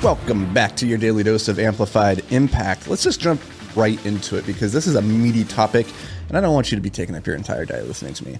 Welcome 0.00 0.54
back 0.54 0.76
to 0.76 0.86
your 0.86 0.96
daily 0.96 1.24
dose 1.24 1.48
of 1.48 1.58
amplified 1.58 2.24
impact. 2.30 2.86
Let's 2.86 3.02
just 3.02 3.18
jump 3.18 3.40
right 3.74 4.04
into 4.06 4.36
it 4.36 4.46
because 4.46 4.72
this 4.72 4.86
is 4.86 4.94
a 4.94 5.02
meaty 5.02 5.42
topic 5.42 5.88
and 6.28 6.38
I 6.38 6.40
don't 6.40 6.54
want 6.54 6.70
you 6.70 6.76
to 6.76 6.80
be 6.80 6.88
taking 6.88 7.16
up 7.16 7.26
your 7.26 7.34
entire 7.34 7.64
day 7.64 7.82
listening 7.82 8.14
to 8.14 8.24
me. 8.24 8.38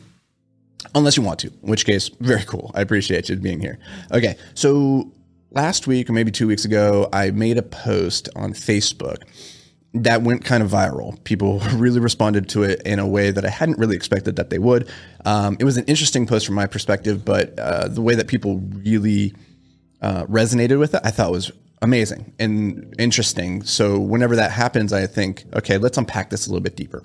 Unless 0.94 1.16
you 1.16 1.24
want 1.24 1.40
to, 1.40 1.48
in 1.48 1.68
which 1.68 1.84
case, 1.84 2.10
very 2.20 2.44
cool. 2.44 2.70
I 2.74 2.80
appreciate 2.80 3.28
you 3.28 3.34
being 3.34 3.58
here. 3.58 3.80
Okay, 4.12 4.36
so 4.54 5.10
last 5.50 5.88
week 5.88 6.08
or 6.08 6.12
maybe 6.12 6.30
two 6.30 6.46
weeks 6.46 6.64
ago, 6.64 7.08
I 7.12 7.32
made 7.32 7.58
a 7.58 7.62
post 7.62 8.28
on 8.36 8.52
Facebook 8.52 9.24
that 9.94 10.22
went 10.22 10.44
kind 10.44 10.62
of 10.62 10.70
viral. 10.70 11.22
People 11.24 11.58
really 11.74 11.98
responded 11.98 12.48
to 12.50 12.62
it 12.62 12.80
in 12.82 13.00
a 13.00 13.06
way 13.06 13.32
that 13.32 13.44
I 13.44 13.50
hadn't 13.50 13.78
really 13.78 13.96
expected 13.96 14.36
that 14.36 14.50
they 14.50 14.60
would. 14.60 14.88
Um, 15.24 15.56
it 15.58 15.64
was 15.64 15.76
an 15.76 15.86
interesting 15.86 16.24
post 16.24 16.46
from 16.46 16.54
my 16.54 16.68
perspective, 16.68 17.24
but 17.24 17.58
uh, 17.58 17.88
the 17.88 18.00
way 18.00 18.14
that 18.14 18.28
people 18.28 18.58
really 18.58 19.34
uh, 20.02 20.24
resonated 20.26 20.78
with 20.78 20.94
it, 20.94 21.00
I 21.04 21.10
thought 21.10 21.30
was 21.30 21.50
amazing 21.82 22.32
and 22.38 22.94
interesting. 22.98 23.62
So 23.62 23.98
whenever 23.98 24.36
that 24.36 24.50
happens, 24.50 24.92
I 24.92 25.06
think, 25.06 25.44
okay, 25.54 25.78
let's 25.78 25.98
unpack 25.98 26.30
this 26.30 26.46
a 26.46 26.50
little 26.50 26.62
bit 26.62 26.76
deeper. 26.76 27.02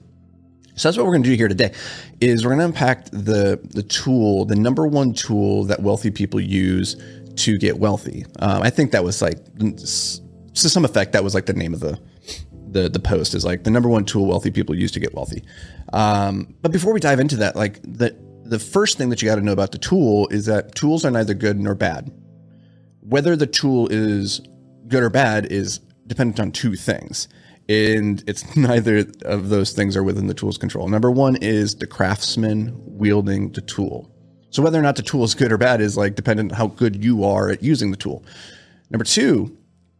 So 0.76 0.88
that's 0.88 0.98
what 0.98 1.06
we're 1.06 1.14
going 1.14 1.23
to 1.23 1.30
do 1.30 1.36
here 1.36 1.48
today 1.48 1.72
is 2.20 2.44
we're 2.44 2.56
going 2.56 2.59
to 2.59 2.66
unpack 2.66 3.06
the 3.12 3.59
the 3.64 3.84
tool, 3.84 4.45
the 4.45 4.56
number 4.56 4.88
one 4.88 5.14
tool 5.14 5.66
that 5.66 5.81
wealthy 5.81 6.09
people 6.09 6.40
use 6.40 6.95
to 7.36 7.58
get 7.58 7.78
wealthy. 7.78 8.26
Um, 8.40 8.64
I 8.64 8.70
think 8.70 8.92
that 8.92 9.03
was 9.03 9.22
like 9.22 9.38
to 9.59 10.70
some 10.70 10.86
effect 10.86 11.14
that 11.14 11.23
was 11.23 11.36
like 11.36 11.46
the 11.46 11.53
name 11.53 11.73
of 11.73 11.80
the 11.80 12.00
the 12.72 12.90
the 12.90 13.00
post 13.00 13.36
is 13.36 13.46
like 13.46 13.64
the 13.64 13.70
number 13.70 13.88
one 13.88 14.03
tool 14.03 14.25
wealthy 14.25 14.50
people 14.50 14.75
use 14.75 14.92
to 14.94 15.00
get 15.00 15.14
wealthy. 15.14 15.44
Um, 15.94 16.56
but 16.64 16.72
before 16.72 16.92
we 16.92 17.00
dive 17.00 17.20
into 17.20 17.36
that, 17.38 17.56
like 17.56 17.80
the 17.84 18.16
the 18.44 18.58
first 18.59 18.98
thing 18.98 19.09
that 19.09 19.22
you 19.22 19.28
got 19.28 19.36
to 19.36 19.42
know 19.42 19.53
about 19.53 19.72
the 19.72 19.78
tool 19.78 20.28
is 20.30 20.48
that 20.48 20.73
tools 20.73 21.06
are 21.06 21.12
neither 21.12 21.36
good 21.36 21.59
nor 21.59 21.75
bad. 21.75 22.12
Whether 23.06 23.36
the 23.36 23.48
tool 23.48 23.88
is 23.92 24.42
good 24.88 25.04
or 25.04 25.09
bad 25.09 25.46
is 25.46 25.80
dependent 26.08 26.40
on 26.40 26.52
two 26.52 26.76
things 26.76 27.28
and 27.70 28.23
it's 28.28 28.56
neither 28.56 29.06
of 29.23 29.50
those 29.50 29.72
things 29.72 29.96
are 29.96 30.04
within 30.04 30.28
the 30.28 30.34
tool's 30.34 30.58
control. 30.58 30.88
Number 30.88 31.12
one 31.12 31.36
is 31.38 31.76
the 31.76 31.88
craftsman 31.88 32.74
wielding 32.76 33.52
the 33.52 33.62
tool. 33.62 34.09
So 34.50 34.62
whether 34.62 34.78
or 34.78 34.84
not 34.84 34.96
the 34.96 35.02
tool 35.02 35.24
is 35.24 35.34
good 35.34 35.52
or 35.52 35.58
bad 35.58 35.81
is 35.81 35.98
like 35.98 36.16
dependent 36.16 36.52
on 36.52 36.58
how 36.58 36.68
good 36.68 37.04
you 37.04 37.24
are 37.24 37.50
at 37.50 37.64
using 37.64 37.92
the 37.92 37.98
tool. 37.98 38.24
Number 38.92 39.06
two 39.06 39.58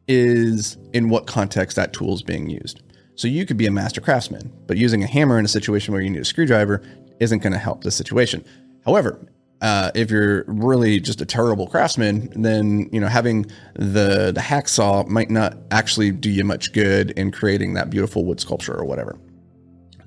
is 0.08 0.78
in 0.94 1.10
what 1.10 1.26
context 1.26 1.76
that 1.76 1.94
tool 1.94 2.14
is 2.14 2.22
being 2.22 2.50
used. 2.50 2.84
So 3.16 3.28
you 3.28 3.46
could 3.46 3.58
be 3.58 3.66
a 3.66 3.72
master 3.72 4.02
craftsman, 4.02 4.52
but 4.68 4.78
using 4.78 5.04
a 5.04 5.08
hammer 5.08 5.40
in 5.40 5.46
a 5.46 5.50
situation 5.50 5.94
where 5.94 6.02
you 6.02 6.10
need 6.10 6.22
a 6.22 6.26
screwdriver 6.26 6.82
isn't 7.20 7.40
going 7.40 7.54
to 7.54 7.60
help 7.60 7.84
the 7.84 7.92
situation. 7.92 8.44
However, 8.86 9.20
uh, 9.64 9.92
if 9.96 10.12
you're 10.12 10.44
really 10.46 11.00
just 11.00 11.22
a 11.22 11.26
terrible 11.26 11.68
craftsman, 11.68 12.30
then 12.36 12.90
you 12.92 13.00
know 13.00 13.08
having 13.08 13.46
the 13.76 14.34
the 14.34 14.42
hacksaw 14.42 15.08
might 15.08 15.32
not 15.32 15.58
actually 15.72 16.12
do 16.12 16.30
you 16.30 16.44
much 16.44 16.74
good 16.74 17.12
in 17.12 17.32
creating 17.32 17.74
that 17.74 17.90
beautiful 17.90 18.26
wood 18.26 18.42
sculpture 18.42 18.76
or 18.76 18.84
whatever. 18.84 19.18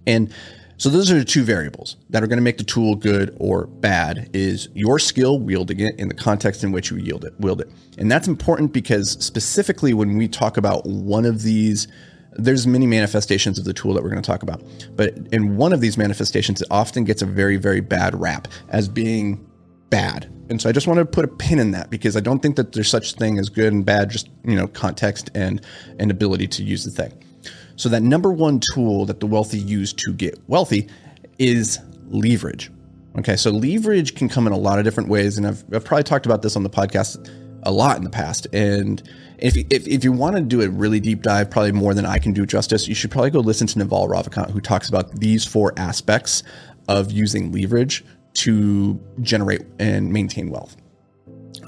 And 0.07 0.33
so 0.77 0.91
those 0.91 1.11
are 1.11 1.19
the 1.19 1.25
two 1.25 1.43
variables 1.43 1.97
that 2.11 2.23
are 2.23 2.27
going 2.27 2.37
to 2.37 2.43
make 2.43 2.59
the 2.59 2.65
tool 2.65 2.97
good 2.97 3.35
or 3.41 3.67
bad 3.67 4.29
is 4.35 4.69
your 4.75 4.99
skill 4.99 5.41
wielding 5.41 5.81
it 5.81 5.99
in 5.99 6.09
the 6.09 6.15
context 6.15 6.63
in 6.63 6.71
which 6.71 6.91
you 6.91 6.99
wield 6.99 7.25
it, 7.25 7.33
wield 7.41 7.63
it. 7.63 7.73
And 7.97 8.13
that's 8.13 8.29
important 8.29 8.75
because 8.75 9.13
specifically 9.25 9.95
when 9.95 10.19
we 10.19 10.29
talk 10.29 10.59
about 10.59 10.85
one 10.85 11.25
of 11.25 11.43
these 11.43 11.89
there's 12.39 12.67
many 12.67 12.87
manifestations 12.87 13.59
of 13.59 13.65
the 13.65 13.73
tool 13.73 13.95
that 13.95 14.03
we're 14.03 14.11
going 14.11 14.23
to 14.23 14.27
talk 14.27 14.43
about. 14.43 14.63
But 14.95 15.17
in 15.33 15.57
one 15.57 15.73
of 15.73 15.81
these 15.81 15.97
manifestations, 15.97 16.63
it 16.63 16.69
often 16.71 17.05
gets 17.05 17.23
a 17.23 17.27
very, 17.27 17.57
very 17.57 17.81
bad 17.81 18.19
rap 18.19 18.49
as 18.69 18.89
being 18.89 19.47
bad. 19.91 20.31
And 20.49 20.61
so 20.61 20.69
I 20.69 20.73
just 20.73 20.87
want 20.87 20.99
to 20.99 21.05
put 21.05 21.25
a 21.25 21.29
pin 21.29 21.59
in 21.59 21.73
that 21.73 21.91
because 21.91 22.17
I 22.17 22.21
don't 22.21 22.41
think 22.41 22.57
that 22.57 22.73
there's 22.73 22.89
such 22.89 23.15
thing 23.15 23.39
as 23.39 23.49
good 23.49 23.73
and 23.73 23.85
bad, 23.85 24.11
just, 24.11 24.29
you 24.45 24.55
know, 24.55 24.69
context 24.69 25.31
and, 25.35 25.61
and 25.99 26.11
ability 26.11 26.47
to 26.49 26.65
use 26.65 26.85
the 26.85 26.91
thing. 26.91 27.13
So 27.77 27.89
that 27.91 28.03
number 28.03 28.33
one 28.33 28.61
tool 28.73 29.07
that 29.07 29.21
the 29.21 29.27
wealthy 29.27 29.59
use 29.59 29.93
to 29.95 30.13
get 30.13 30.39
wealthy 30.49 30.89
is 31.39 31.79
leverage. 32.09 32.71
Okay. 33.19 33.37
So 33.37 33.51
leverage 33.51 34.15
can 34.15 34.29
come 34.29 34.47
in 34.47 34.53
a 34.53 34.59
lot 34.59 34.79
of 34.79 34.85
different 34.85 35.09
ways. 35.09 35.39
And 35.39 35.47
I've, 35.47 35.65
I've 35.73 35.85
probably 35.85 36.05
talked 36.05 36.27
about 36.27 36.43
this 36.43 36.57
on 36.57 36.63
the 36.63 36.71
podcast 36.71 37.31
a 37.63 37.73
lot 37.73 37.97
in 37.97 38.05
the 38.05 38.11
past. 38.11 38.47
And 38.53 39.03
if, 39.39 39.57
if, 39.57 39.87
if 39.87 40.05
you 40.05 40.13
want 40.13 40.37
to 40.37 40.43
do 40.43 40.63
a 40.63 40.69
really 40.69 41.01
deep 41.01 41.23
dive, 41.23 41.51
probably 41.51 41.73
more 41.73 41.95
than 41.95 42.07
I 42.07 42.19
can 42.19 42.33
do 42.33 42.47
justice, 42.47 42.89
you 42.89 42.95
should 42.95 43.11
probably 43.11 43.31
go 43.31 43.41
listen 43.41 43.67
to 43.69 43.79
Naval 43.79 44.09
Ravikant, 44.09 44.51
who 44.51 44.61
talks 44.61 44.89
about 44.89 45.11
these 45.13 45.45
four 45.45 45.73
aspects 45.77 46.43
of 46.89 47.13
using 47.13 47.53
leverage 47.53 48.05
to 48.35 49.01
generate 49.21 49.63
and 49.79 50.13
maintain 50.13 50.51
wealth. 50.51 50.77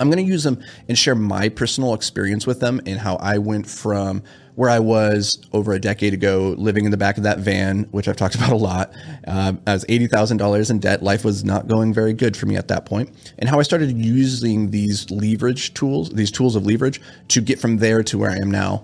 I'm 0.00 0.10
going 0.10 0.24
to 0.24 0.30
use 0.30 0.44
them 0.44 0.62
and 0.88 0.98
share 0.98 1.14
my 1.14 1.48
personal 1.48 1.94
experience 1.94 2.46
with 2.46 2.60
them 2.60 2.80
and 2.86 2.98
how 2.98 3.16
I 3.16 3.38
went 3.38 3.66
from 3.66 4.22
where 4.54 4.68
I 4.68 4.80
was 4.80 5.38
over 5.52 5.72
a 5.72 5.78
decade 5.78 6.14
ago, 6.14 6.54
living 6.58 6.84
in 6.84 6.90
the 6.90 6.96
back 6.96 7.16
of 7.16 7.22
that 7.22 7.38
van, 7.38 7.84
which 7.92 8.08
I've 8.08 8.16
talked 8.16 8.34
about 8.36 8.50
a 8.50 8.56
lot. 8.56 8.92
Uh, 9.26 9.52
I 9.66 9.72
was 9.72 9.84
$80,000 9.84 10.70
in 10.70 10.78
debt. 10.80 11.02
Life 11.02 11.24
was 11.24 11.44
not 11.44 11.68
going 11.68 11.94
very 11.94 12.12
good 12.12 12.36
for 12.36 12.46
me 12.46 12.56
at 12.56 12.66
that 12.68 12.84
point. 12.84 13.10
And 13.38 13.48
how 13.48 13.60
I 13.60 13.62
started 13.62 13.96
using 13.96 14.70
these 14.70 15.08
leverage 15.10 15.74
tools, 15.74 16.10
these 16.10 16.32
tools 16.32 16.56
of 16.56 16.66
leverage, 16.66 17.00
to 17.28 17.40
get 17.40 17.60
from 17.60 17.76
there 17.76 18.02
to 18.02 18.18
where 18.18 18.30
I 18.30 18.36
am 18.36 18.50
now, 18.50 18.82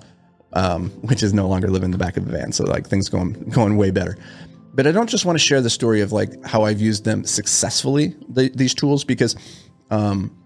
um, 0.52 0.90
which 1.02 1.24
is 1.24 1.34
no 1.34 1.48
longer 1.48 1.68
living 1.68 1.86
in 1.86 1.90
the 1.90 1.98
back 1.98 2.16
of 2.16 2.24
the 2.24 2.30
van. 2.30 2.52
So, 2.52 2.64
like, 2.64 2.86
things 2.86 3.08
going, 3.08 3.32
going 3.50 3.76
way 3.76 3.90
better 3.90 4.16
but 4.74 4.88
I 4.88 4.92
don't 4.92 5.08
just 5.08 5.24
want 5.24 5.38
to 5.38 5.44
share 5.44 5.60
the 5.60 5.70
story 5.70 6.00
of 6.00 6.10
like 6.10 6.44
how 6.44 6.64
I've 6.64 6.80
used 6.80 7.04
them 7.04 7.24
successfully, 7.24 8.16
the, 8.28 8.48
these 8.48 8.74
tools, 8.74 9.04
because 9.04 9.36
um, 9.90 10.36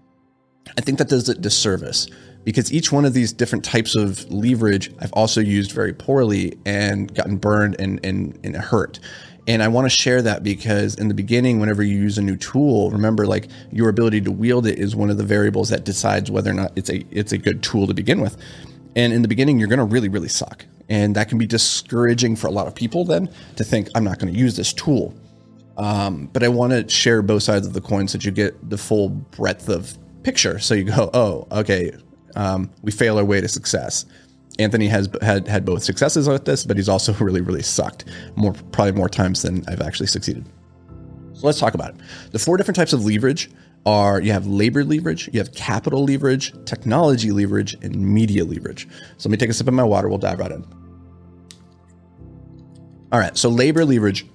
I 0.77 0.81
think 0.81 0.97
that 0.97 1.09
does 1.09 1.27
a 1.29 1.35
disservice. 1.35 2.07
Because 2.45 2.71
each 2.71 2.91
one 2.91 3.03
of 3.03 3.13
these 3.13 3.33
different 3.33 3.65
types 3.65 3.95
of 3.95 4.29
leverage, 4.31 4.91
I've 4.99 5.11
also 5.11 5.41
used 5.41 5.73
very 5.73 5.93
poorly 5.93 6.57
and 6.65 7.13
gotten 7.13 7.35
burned 7.35 7.75
and, 7.79 7.99
and, 8.03 8.39
and 8.43 8.55
hurt. 8.55 8.99
And 9.45 9.61
I 9.61 9.67
want 9.67 9.85
to 9.85 9.89
share 9.89 10.21
that 10.21 10.41
because 10.41 10.95
in 10.95 11.09
the 11.09 11.13
beginning, 11.13 11.59
whenever 11.59 11.83
you 11.83 11.97
use 11.97 12.17
a 12.17 12.21
new 12.21 12.37
tool, 12.37 12.91
remember 12.91 13.25
like 13.27 13.49
your 13.71 13.89
ability 13.89 14.21
to 14.21 14.31
wield 14.31 14.67
it 14.67 14.79
is 14.79 14.95
one 14.95 15.09
of 15.09 15.17
the 15.17 15.23
variables 15.23 15.69
that 15.69 15.83
decides 15.83 16.31
whether 16.31 16.51
or 16.51 16.53
not 16.53 16.71
it's 16.75 16.89
a 16.89 17.03
it's 17.11 17.31
a 17.31 17.37
good 17.37 17.61
tool 17.61 17.87
to 17.87 17.93
begin 17.93 18.21
with. 18.21 18.37
And 18.95 19.11
in 19.11 19.21
the 19.21 19.27
beginning, 19.27 19.59
you're 19.59 19.67
going 19.67 19.79
to 19.79 19.85
really, 19.85 20.09
really 20.09 20.29
suck. 20.29 20.65
And 20.89 21.15
that 21.15 21.29
can 21.29 21.37
be 21.37 21.45
discouraging 21.45 22.35
for 22.35 22.47
a 22.47 22.51
lot 22.51 22.67
of 22.67 22.75
people 22.75 23.05
then 23.05 23.29
to 23.55 23.63
think, 23.63 23.89
I'm 23.95 24.03
not 24.03 24.19
going 24.19 24.33
to 24.33 24.39
use 24.39 24.55
this 24.55 24.73
tool. 24.73 25.13
Um, 25.77 26.29
but 26.33 26.43
I 26.43 26.47
want 26.47 26.73
to 26.73 26.87
share 26.89 27.21
both 27.21 27.43
sides 27.43 27.65
of 27.65 27.73
the 27.73 27.81
coin 27.81 28.07
so 28.07 28.17
that 28.17 28.25
you 28.25 28.31
get 28.31 28.69
the 28.69 28.77
full 28.77 29.09
breadth 29.09 29.69
of 29.69 29.97
picture. 30.23 30.59
So 30.59 30.73
you 30.73 30.85
go, 30.85 31.09
oh, 31.13 31.47
okay, 31.51 31.91
um, 32.35 32.69
we 32.81 32.91
fail 32.91 33.17
our 33.17 33.25
way 33.25 33.41
to 33.41 33.47
success. 33.47 34.05
Anthony 34.57 34.87
has 34.87 35.09
had 35.21 35.47
had 35.47 35.63
both 35.63 35.83
successes 35.83 36.27
with 36.27 36.45
this, 36.45 36.65
but 36.65 36.77
he's 36.77 36.89
also 36.89 37.13
really, 37.19 37.41
really 37.41 37.63
sucked 37.63 38.05
more, 38.35 38.53
probably 38.71 38.93
more 38.93 39.09
times 39.09 39.41
than 39.41 39.63
I've 39.67 39.81
actually 39.81 40.07
succeeded. 40.07 40.45
So 41.33 41.47
let's 41.47 41.59
talk 41.59 41.73
about 41.73 41.91
it. 41.91 42.01
The 42.31 42.39
four 42.39 42.57
different 42.57 42.75
types 42.75 42.91
of 42.91 43.05
leverage 43.05 43.49
are 43.85 44.19
you 44.19 44.33
have 44.33 44.45
labor 44.45 44.83
leverage, 44.83 45.29
you 45.31 45.39
have 45.39 45.53
capital 45.53 46.03
leverage, 46.03 46.53
technology 46.65 47.31
leverage, 47.31 47.75
and 47.81 47.95
media 47.95 48.43
leverage. 48.43 48.87
So 49.17 49.29
let 49.29 49.31
me 49.31 49.37
take 49.37 49.49
a 49.49 49.53
sip 49.53 49.67
of 49.67 49.73
my 49.73 49.83
water. 49.83 50.09
We'll 50.09 50.17
dive 50.17 50.39
right 50.39 50.51
in. 50.51 50.65
All 53.11 53.19
right. 53.19 53.37
So 53.37 53.49
labor 53.49 53.85
leverage 53.85 54.25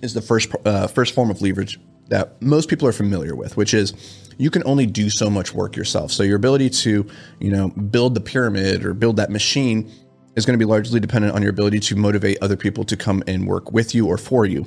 is 0.00 0.14
the 0.14 0.22
first 0.22 0.50
uh, 0.64 0.86
first 0.86 1.14
form 1.14 1.30
of 1.30 1.42
leverage 1.42 1.78
that 2.08 2.40
most 2.42 2.68
people 2.68 2.86
are 2.86 2.92
familiar 2.92 3.34
with, 3.34 3.56
which 3.56 3.74
is 3.74 3.94
you 4.38 4.50
can 4.50 4.62
only 4.66 4.86
do 4.86 5.10
so 5.10 5.30
much 5.30 5.54
work 5.54 5.76
yourself. 5.76 6.12
So 6.12 6.22
your 6.22 6.36
ability 6.36 6.70
to, 6.70 7.06
you 7.40 7.50
know, 7.50 7.68
build 7.68 8.14
the 8.14 8.20
pyramid 8.20 8.84
or 8.84 8.94
build 8.94 9.16
that 9.16 9.30
machine 9.30 9.90
is 10.36 10.44
going 10.44 10.58
to 10.58 10.64
be 10.64 10.68
largely 10.68 11.00
dependent 11.00 11.34
on 11.34 11.42
your 11.42 11.50
ability 11.50 11.80
to 11.80 11.96
motivate 11.96 12.38
other 12.42 12.56
people 12.56 12.84
to 12.84 12.96
come 12.96 13.22
and 13.26 13.46
work 13.46 13.72
with 13.72 13.94
you 13.94 14.06
or 14.06 14.18
for 14.18 14.44
you 14.44 14.66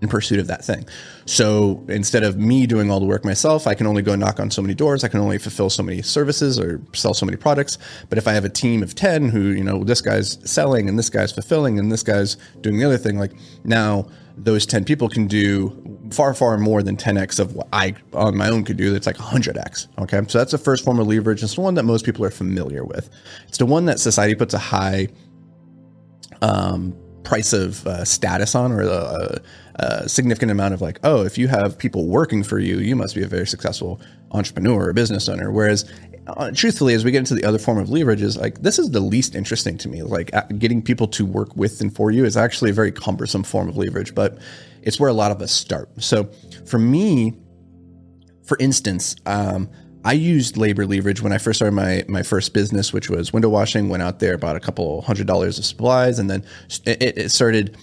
in 0.00 0.08
pursuit 0.08 0.38
of 0.38 0.46
that 0.46 0.64
thing. 0.64 0.88
So 1.26 1.84
instead 1.88 2.22
of 2.22 2.38
me 2.38 2.66
doing 2.66 2.90
all 2.90 3.00
the 3.00 3.06
work 3.06 3.22
myself, 3.22 3.66
I 3.66 3.74
can 3.74 3.86
only 3.86 4.00
go 4.00 4.16
knock 4.16 4.40
on 4.40 4.50
so 4.50 4.62
many 4.62 4.74
doors. 4.74 5.04
I 5.04 5.08
can 5.08 5.20
only 5.20 5.36
fulfill 5.36 5.68
so 5.68 5.82
many 5.82 6.00
services 6.00 6.58
or 6.58 6.80
sell 6.94 7.12
so 7.12 7.26
many 7.26 7.36
products. 7.36 7.76
But 8.08 8.16
if 8.16 8.26
I 8.26 8.32
have 8.32 8.46
a 8.46 8.48
team 8.48 8.82
of 8.82 8.94
10 8.94 9.28
who, 9.28 9.48
you 9.50 9.62
know, 9.62 9.84
this 9.84 10.00
guy's 10.00 10.38
selling 10.50 10.88
and 10.88 10.98
this 10.98 11.10
guy's 11.10 11.32
fulfilling 11.32 11.78
and 11.78 11.92
this 11.92 12.02
guy's 12.02 12.36
doing 12.62 12.78
the 12.78 12.84
other 12.84 12.96
thing, 12.96 13.18
like 13.18 13.32
now 13.64 14.08
those 14.44 14.64
10 14.66 14.84
people 14.84 15.08
can 15.08 15.26
do 15.26 15.98
far, 16.10 16.34
far 16.34 16.56
more 16.58 16.82
than 16.82 16.96
10x 16.96 17.38
of 17.38 17.54
what 17.54 17.68
I 17.72 17.94
on 18.14 18.36
my 18.36 18.48
own 18.48 18.64
could 18.64 18.76
do. 18.76 18.90
That's 18.92 19.06
like 19.06 19.16
100x. 19.16 19.88
Okay. 19.98 20.20
So 20.28 20.38
that's 20.38 20.52
the 20.52 20.58
first 20.58 20.84
form 20.84 20.98
of 20.98 21.06
leverage. 21.06 21.42
It's 21.42 21.54
the 21.54 21.60
one 21.60 21.74
that 21.74 21.84
most 21.84 22.04
people 22.04 22.24
are 22.24 22.30
familiar 22.30 22.84
with. 22.84 23.10
It's 23.48 23.58
the 23.58 23.66
one 23.66 23.84
that 23.86 24.00
society 24.00 24.34
puts 24.34 24.54
a 24.54 24.58
high 24.58 25.08
um, 26.42 26.96
price 27.22 27.52
of 27.52 27.86
uh, 27.86 28.04
status 28.04 28.54
on 28.54 28.72
or 28.72 28.82
a, 28.82 29.40
a, 29.76 30.08
significant 30.08 30.50
amount 30.50 30.74
of 30.74 30.80
like, 30.80 30.98
oh, 31.04 31.24
if 31.24 31.36
you 31.36 31.48
have 31.48 31.76
people 31.76 32.06
working 32.06 32.42
for 32.42 32.58
you, 32.58 32.78
you 32.78 32.96
must 32.96 33.14
be 33.14 33.22
a 33.22 33.26
very 33.26 33.46
successful 33.46 34.00
entrepreneur 34.32 34.88
or 34.88 34.92
business 34.92 35.28
owner. 35.28 35.50
Whereas, 35.50 35.90
uh, 36.26 36.50
truthfully, 36.52 36.94
as 36.94 37.04
we 37.04 37.10
get 37.10 37.18
into 37.18 37.34
the 37.34 37.44
other 37.44 37.58
form 37.58 37.78
of 37.78 37.90
leverage, 37.90 38.22
is 38.22 38.36
like 38.36 38.62
this 38.62 38.78
is 38.78 38.90
the 38.90 39.00
least 39.00 39.34
interesting 39.34 39.78
to 39.78 39.88
me. 39.88 40.02
Like 40.02 40.30
getting 40.58 40.82
people 40.82 41.08
to 41.08 41.24
work 41.24 41.56
with 41.56 41.80
and 41.80 41.94
for 41.94 42.10
you 42.10 42.24
is 42.24 42.36
actually 42.36 42.70
a 42.70 42.74
very 42.74 42.92
cumbersome 42.92 43.42
form 43.42 43.68
of 43.68 43.76
leverage, 43.76 44.14
but 44.14 44.38
it's 44.82 45.00
where 45.00 45.10
a 45.10 45.14
lot 45.14 45.30
of 45.30 45.40
us 45.42 45.52
start. 45.52 45.88
So, 46.02 46.30
for 46.66 46.78
me, 46.78 47.34
for 48.44 48.56
instance, 48.60 49.16
um, 49.26 49.68
I 50.04 50.12
used 50.12 50.56
labor 50.56 50.86
leverage 50.86 51.20
when 51.20 51.32
I 51.32 51.38
first 51.38 51.58
started 51.58 51.74
my 51.74 52.04
my 52.08 52.22
first 52.22 52.54
business, 52.54 52.92
which 52.92 53.10
was 53.10 53.32
window 53.32 53.48
washing. 53.48 53.88
Went 53.88 54.02
out 54.02 54.18
there, 54.18 54.38
bought 54.38 54.56
a 54.56 54.60
couple 54.60 55.02
hundred 55.02 55.26
dollars 55.26 55.58
of 55.58 55.64
supplies, 55.64 56.18
and 56.18 56.30
then 56.30 56.44
it, 56.84 57.18
it 57.18 57.30
started 57.30 57.76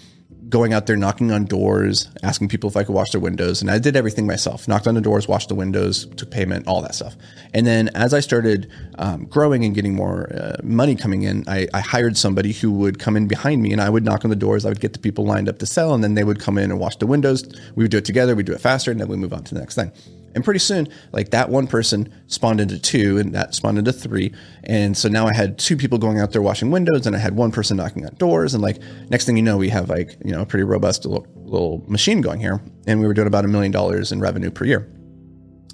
going 0.50 0.74
out 0.74 0.86
there, 0.86 0.96
knocking 0.96 1.32
on 1.32 1.46
doors, 1.46 2.08
asking 2.24 2.48
people 2.48 2.70
if 2.70 2.78
I 2.78 2.84
could 2.84 2.96
wash 2.96 3.12
their 3.12 3.22
windows. 3.22 3.62
And 3.62 3.70
I 3.70 3.80
did 3.80 3.96
everything 3.96 4.26
myself 4.26 4.68
knocked 4.68 4.88
on 4.88 4.96
the 4.96 5.02
doors, 5.02 5.28
washed 5.28 5.50
the 5.50 5.56
windows, 5.56 6.06
took 6.16 6.32
payment, 6.32 6.68
all 6.68 6.82
that 6.82 6.96
stuff. 6.96 7.16
And 7.54 7.66
then 7.66 7.90
as 7.90 8.14
I 8.14 8.20
started 8.20 8.72
um, 8.98 9.26
growing 9.26 9.66
and 9.66 9.76
getting 9.76 9.96
more 9.96 10.32
uh, 10.34 10.58
money 10.64 10.96
coming 10.96 11.24
in, 11.24 11.44
I, 11.48 11.68
I, 11.74 11.82
hired 11.82 12.18
somebody 12.18 12.52
who 12.52 12.72
would 12.72 13.00
come 13.00 13.16
in 13.16 13.28
behind 13.28 13.62
me 13.62 13.72
and 13.72 13.82
I 13.82 13.90
would 13.90 14.04
knock 14.04 14.24
on 14.24 14.30
the 14.30 14.36
doors. 14.36 14.66
I 14.66 14.70
would 14.70 14.80
get 14.80 14.94
the 14.94 15.00
people 15.00 15.26
lined 15.26 15.50
up 15.50 15.60
to 15.60 15.66
sell, 15.66 15.94
and 15.94 16.04
then 16.04 16.16
they 16.16 16.24
would 16.24 16.40
come 16.40 16.58
in 16.58 16.72
and 16.72 16.80
wash 16.80 16.98
the 16.98 17.08
windows. 17.08 17.44
We 17.76 17.84
would 17.84 17.92
do 17.92 17.98
it 17.98 18.06
together, 18.06 18.36
we'd 18.36 18.46
do 18.46 18.54
it 18.54 18.62
faster, 18.62 18.92
and 18.92 19.00
then 19.00 19.08
we 19.08 19.18
move 19.18 19.34
on 19.34 19.44
to 19.46 19.54
the 19.54 19.60
next 19.60 19.76
thing. 19.76 19.92
And 20.38 20.44
pretty 20.46 20.60
soon, 20.60 20.88
like 21.14 21.32
that 21.32 21.50
one 21.50 21.66
person 21.66 22.14
spawned 22.28 22.62
into 22.62 22.78
two, 22.78 23.18
and 23.18 23.34
that 23.34 23.56
spawned 23.56 23.80
into 23.80 23.92
three. 23.92 24.32
And 24.66 24.96
so 24.96 25.10
now 25.10 25.26
I 25.26 25.34
had 25.34 25.58
two 25.58 25.76
people 25.76 25.98
going 25.98 26.20
out 26.20 26.32
there 26.32 26.44
washing 26.44 26.70
windows, 26.70 27.08
and 27.08 27.16
I 27.16 27.20
had 27.20 27.36
one 27.36 27.52
person 27.52 27.76
knocking 27.76 28.06
on 28.06 28.14
doors. 28.18 28.54
And 28.54 28.62
like 28.62 28.78
next 29.10 29.26
thing 29.26 29.36
you 29.36 29.42
know, 29.42 29.58
we 29.58 29.70
have 29.70 29.90
like 29.90 30.16
you 30.24 30.32
know 30.32 30.44
a 30.44 30.46
pretty 30.46 30.64
robust 30.64 31.06
little, 31.06 31.26
little 31.38 31.84
machine 31.88 32.22
going 32.22 32.40
here, 32.40 32.62
and 32.86 33.00
we 33.00 33.08
were 33.08 33.16
doing 33.16 33.26
about 33.26 33.46
a 33.46 33.48
million 33.48 33.72
dollars 33.72 34.12
in 34.12 34.20
revenue 34.20 34.52
per 34.52 34.66
year. 34.66 34.88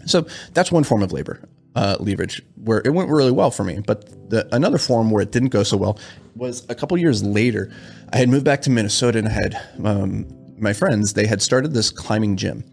So 0.05 0.25
that's 0.53 0.71
one 0.71 0.85
form 0.85 1.03
of 1.03 1.11
labor 1.11 1.41
uh, 1.75 1.97
leverage 1.99 2.41
where 2.55 2.81
it 2.85 2.93
went 2.93 3.09
really 3.09 3.33
well 3.33 3.51
for 3.51 3.65
me. 3.65 3.81
But 3.85 4.29
the, 4.29 4.47
another 4.55 4.77
form 4.77 5.11
where 5.11 5.21
it 5.21 5.33
didn't 5.33 5.49
go 5.49 5.63
so 5.63 5.75
well 5.75 5.99
was 6.35 6.65
a 6.69 6.75
couple 6.75 6.97
years 6.97 7.21
later. 7.21 7.69
I 8.13 8.17
had 8.17 8.29
moved 8.29 8.45
back 8.45 8.61
to 8.61 8.69
Minnesota 8.69 9.19
and 9.19 9.27
I 9.27 9.31
had 9.31 9.61
um, 9.83 10.25
my 10.57 10.71
friends. 10.71 11.13
They 11.13 11.27
had 11.27 11.41
started 11.41 11.73
this 11.73 11.89
climbing 11.89 12.37
gym 12.37 12.63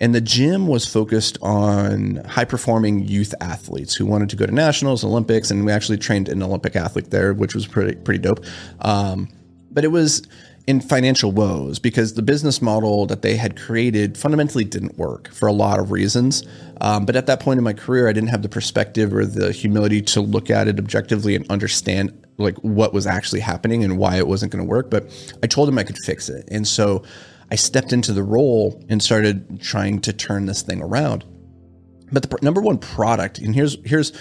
and 0.00 0.14
the 0.14 0.20
gym 0.20 0.66
was 0.66 0.86
focused 0.86 1.38
on 1.42 2.16
high 2.24 2.44
performing 2.44 3.06
youth 3.06 3.34
athletes 3.40 3.94
who 3.94 4.06
wanted 4.06 4.30
to 4.30 4.36
go 4.36 4.46
to 4.46 4.52
nationals, 4.52 5.04
Olympics, 5.04 5.50
and 5.50 5.64
we 5.64 5.72
actually 5.72 5.98
trained 5.98 6.28
an 6.28 6.42
Olympic 6.42 6.76
athlete 6.76 7.10
there, 7.10 7.32
which 7.32 7.54
was 7.54 7.66
pretty 7.66 7.96
pretty 7.96 8.20
dope. 8.20 8.44
Um, 8.80 9.28
but 9.70 9.84
it 9.84 9.88
was 9.88 10.26
in 10.66 10.80
financial 10.80 11.30
woes 11.30 11.78
because 11.78 12.14
the 12.14 12.22
business 12.22 12.60
model 12.60 13.06
that 13.06 13.22
they 13.22 13.36
had 13.36 13.56
created 13.56 14.18
fundamentally 14.18 14.64
didn't 14.64 14.98
work 14.98 15.28
for 15.28 15.46
a 15.46 15.52
lot 15.52 15.78
of 15.78 15.92
reasons. 15.92 16.42
Um, 16.80 17.06
but 17.06 17.14
at 17.14 17.26
that 17.26 17.40
point 17.40 17.58
in 17.58 17.64
my 17.64 17.72
career, 17.72 18.08
I 18.08 18.12
didn't 18.12 18.30
have 18.30 18.42
the 18.42 18.48
perspective 18.48 19.14
or 19.14 19.24
the 19.24 19.52
humility 19.52 20.02
to 20.02 20.20
look 20.20 20.50
at 20.50 20.66
it 20.66 20.78
objectively 20.78 21.36
and 21.36 21.48
understand 21.50 22.26
like 22.38 22.56
what 22.58 22.92
was 22.92 23.06
actually 23.06 23.40
happening 23.40 23.84
and 23.84 23.96
why 23.96 24.16
it 24.16 24.26
wasn't 24.26 24.52
going 24.52 24.64
to 24.64 24.68
work. 24.68 24.90
But 24.90 25.04
I 25.42 25.46
told 25.46 25.68
him 25.68 25.78
I 25.78 25.84
could 25.84 25.98
fix 25.98 26.28
it, 26.28 26.48
and 26.50 26.66
so 26.66 27.02
I 27.50 27.54
stepped 27.54 27.92
into 27.92 28.12
the 28.12 28.22
role 28.22 28.84
and 28.88 29.02
started 29.02 29.60
trying 29.60 30.00
to 30.00 30.12
turn 30.12 30.46
this 30.46 30.62
thing 30.62 30.82
around. 30.82 31.24
But 32.12 32.22
the 32.22 32.28
pr- 32.28 32.44
number 32.44 32.60
one 32.60 32.78
product, 32.78 33.38
and 33.38 33.54
here's 33.54 33.76
here's 33.84 34.12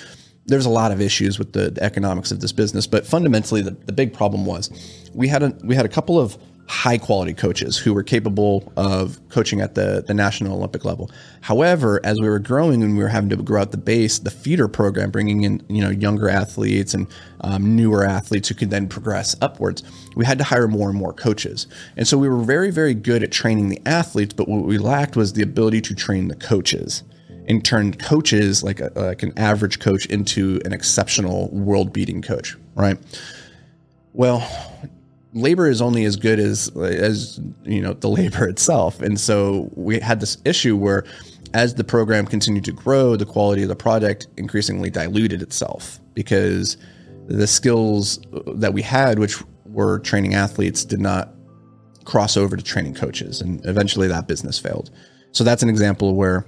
there's 0.48 0.66
a 0.66 0.70
lot 0.70 0.92
of 0.92 1.02
issues 1.02 1.40
with 1.40 1.54
the, 1.54 1.72
the 1.72 1.84
economics 1.84 2.32
of 2.32 2.40
this 2.40 2.52
business, 2.52 2.86
but 2.86 3.06
fundamentally 3.06 3.62
the, 3.62 3.72
the 3.72 3.94
big 3.94 4.14
problem 4.14 4.46
was 4.46 4.70
we 5.14 5.28
had 5.28 5.44
a 5.44 5.56
we 5.64 5.76
had 5.76 5.86
a 5.86 5.90
couple 5.90 6.20
of 6.20 6.38
high 6.68 6.98
quality 6.98 7.34
coaches 7.34 7.78
who 7.78 7.94
were 7.94 8.02
capable 8.02 8.72
of 8.76 9.20
coaching 9.30 9.62
at 9.62 9.76
the, 9.76 10.04
the 10.08 10.14
national 10.14 10.58
Olympic 10.58 10.84
level. 10.84 11.12
However, 11.42 12.02
as 12.04 12.20
we 12.20 12.28
were 12.28 12.40
growing 12.40 12.82
and 12.82 12.98
we 12.98 13.04
were 13.04 13.10
having 13.10 13.30
to 13.30 13.36
grow 13.38 13.62
out 13.62 13.72
the 13.72 13.78
base, 13.78 14.18
the 14.18 14.32
feeder 14.32 14.68
program, 14.68 15.12
bringing 15.12 15.44
in 15.44 15.64
you 15.70 15.82
know 15.82 15.92
younger 15.92 16.28
athletes 16.28 16.94
and 16.94 17.08
um, 17.42 17.76
newer 17.76 18.04
athletes 18.04 18.50
who 18.50 18.56
could 18.56 18.72
then 18.72 18.88
progress 18.88 19.36
upwards, 19.42 19.84
we 20.16 20.26
had 20.26 20.40
to 20.40 20.44
hire 20.44 20.68
more 20.68 20.90
and 20.90 20.98
more 20.98 21.14
coaches. 21.14 21.68
And 21.98 22.08
so 22.08 22.18
we 22.18 22.28
were 22.28 22.42
very 22.42 22.72
very 22.72 22.96
good 22.96 23.22
at 23.22 23.32
training 23.32 23.70
the 23.70 23.82
athletes, 23.86 24.34
but 24.34 24.48
what 24.48 24.64
we 24.64 24.78
lacked 24.78 25.16
was 25.16 25.34
the 25.34 25.44
ability 25.44 25.82
to 25.82 25.96
train 25.96 26.30
the 26.30 26.36
coaches 26.36 27.04
and 27.48 27.64
turn 27.64 27.94
coaches 27.94 28.64
like 28.64 28.80
a, 28.80 28.92
like 28.96 29.22
an 29.22 29.34
average 29.38 29.80
coach 29.80 30.08
into 30.08 30.60
an 30.66 30.74
exceptional 30.74 31.50
world 31.52 31.94
beating 31.94 32.24
coach, 32.24 32.58
right? 32.74 32.98
Well, 34.14 34.40
labor 35.36 35.68
is 35.68 35.82
only 35.82 36.06
as 36.06 36.16
good 36.16 36.40
as 36.40 36.76
as 36.78 37.40
you 37.64 37.82
know 37.82 37.94
the 37.94 38.10
labor 38.20 38.48
itself. 38.48 39.02
And 39.02 39.20
so 39.20 39.70
we 39.76 40.00
had 40.00 40.20
this 40.20 40.38
issue 40.46 40.76
where 40.76 41.06
as 41.54 41.76
the 41.76 41.84
program 41.84 42.26
continued 42.26 42.66
to 42.66 42.72
grow 42.72 43.16
the 43.16 43.26
quality 43.26 43.62
of 43.62 43.70
the 43.70 43.76
product 43.76 44.28
increasingly 44.38 44.90
diluted 44.90 45.42
itself 45.42 46.00
because 46.14 46.78
the 47.28 47.48
skills 47.48 48.20
that 48.56 48.74
we 48.74 48.82
had 48.82 49.20
which 49.20 49.42
were 49.66 50.00
training 50.00 50.34
athletes 50.34 50.84
did 50.84 51.00
not 51.00 51.34
cross 52.06 52.38
over 52.38 52.56
to 52.56 52.64
training 52.64 52.94
coaches. 52.94 53.42
And 53.42 53.66
eventually 53.66 54.08
that 54.08 54.28
business 54.28 54.58
failed. 54.58 54.92
So 55.32 55.44
that's 55.44 55.64
an 55.64 55.70
example 55.70 56.16
where 56.16 56.46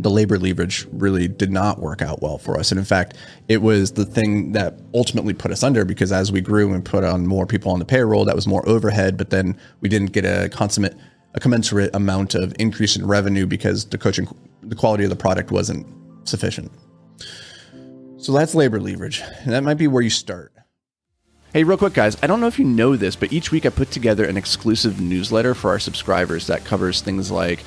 the 0.00 0.10
labor 0.10 0.38
leverage 0.38 0.86
really 0.92 1.26
did 1.26 1.50
not 1.50 1.80
work 1.80 2.02
out 2.02 2.22
well 2.22 2.38
for 2.38 2.58
us. 2.58 2.70
And 2.70 2.78
in 2.78 2.84
fact, 2.84 3.14
it 3.48 3.62
was 3.62 3.92
the 3.92 4.04
thing 4.04 4.52
that 4.52 4.78
ultimately 4.94 5.34
put 5.34 5.50
us 5.50 5.62
under 5.62 5.84
because 5.84 6.12
as 6.12 6.30
we 6.30 6.40
grew 6.40 6.72
and 6.72 6.84
put 6.84 7.02
on 7.02 7.26
more 7.26 7.46
people 7.46 7.72
on 7.72 7.80
the 7.80 7.84
payroll, 7.84 8.24
that 8.24 8.36
was 8.36 8.46
more 8.46 8.66
overhead, 8.68 9.16
but 9.16 9.30
then 9.30 9.58
we 9.80 9.88
didn't 9.88 10.12
get 10.12 10.24
a 10.24 10.48
consummate, 10.50 10.96
a 11.34 11.40
commensurate 11.40 11.94
amount 11.94 12.34
of 12.34 12.54
increase 12.58 12.96
in 12.96 13.06
revenue 13.06 13.46
because 13.46 13.86
the 13.86 13.98
coaching, 13.98 14.28
the 14.62 14.76
quality 14.76 15.04
of 15.04 15.10
the 15.10 15.16
product 15.16 15.50
wasn't 15.50 15.86
sufficient. 16.28 16.70
So 18.18 18.32
that's 18.32 18.54
labor 18.54 18.80
leverage. 18.80 19.22
And 19.42 19.52
that 19.52 19.64
might 19.64 19.78
be 19.78 19.88
where 19.88 20.02
you 20.02 20.10
start. 20.10 20.52
Hey, 21.52 21.64
real 21.64 21.78
quick, 21.78 21.94
guys, 21.94 22.16
I 22.22 22.26
don't 22.26 22.40
know 22.40 22.46
if 22.46 22.58
you 22.58 22.64
know 22.64 22.94
this, 22.94 23.16
but 23.16 23.32
each 23.32 23.50
week 23.50 23.64
I 23.64 23.70
put 23.70 23.90
together 23.90 24.24
an 24.24 24.36
exclusive 24.36 25.00
newsletter 25.00 25.54
for 25.54 25.70
our 25.70 25.78
subscribers 25.78 26.46
that 26.46 26.64
covers 26.64 27.00
things 27.00 27.30
like 27.30 27.64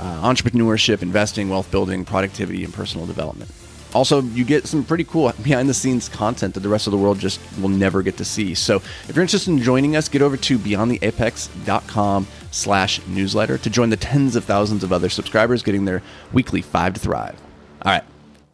uh, 0.00 0.22
entrepreneurship, 0.22 1.02
investing, 1.02 1.48
wealth 1.48 1.70
building, 1.70 2.04
productivity, 2.04 2.64
and 2.64 2.72
personal 2.72 3.06
development. 3.06 3.50
Also, 3.94 4.22
you 4.22 4.44
get 4.44 4.66
some 4.66 4.84
pretty 4.84 5.04
cool 5.04 5.32
behind 5.42 5.68
the 5.68 5.74
scenes 5.74 6.08
content 6.08 6.54
that 6.54 6.60
the 6.60 6.68
rest 6.68 6.88
of 6.88 6.90
the 6.90 6.96
world 6.96 7.20
just 7.20 7.40
will 7.60 7.68
never 7.68 8.02
get 8.02 8.16
to 8.16 8.24
see. 8.24 8.52
So 8.54 8.76
if 9.08 9.14
you're 9.14 9.22
interested 9.22 9.50
in 9.52 9.62
joining 9.62 9.94
us, 9.94 10.08
get 10.08 10.20
over 10.20 10.36
to 10.36 10.58
beyondtheapex.com 10.58 12.26
slash 12.50 13.00
newsletter 13.06 13.56
to 13.56 13.70
join 13.70 13.90
the 13.90 13.96
tens 13.96 14.34
of 14.34 14.44
thousands 14.44 14.82
of 14.82 14.92
other 14.92 15.08
subscribers 15.08 15.62
getting 15.62 15.84
their 15.84 16.02
weekly 16.32 16.60
five 16.60 16.94
to 16.94 17.00
thrive. 17.00 17.40
All 17.82 17.92
right, 17.92 18.04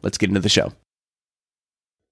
let's 0.03 0.19
get 0.19 0.29
into 0.29 0.41
the 0.41 0.50
show. 0.50 0.73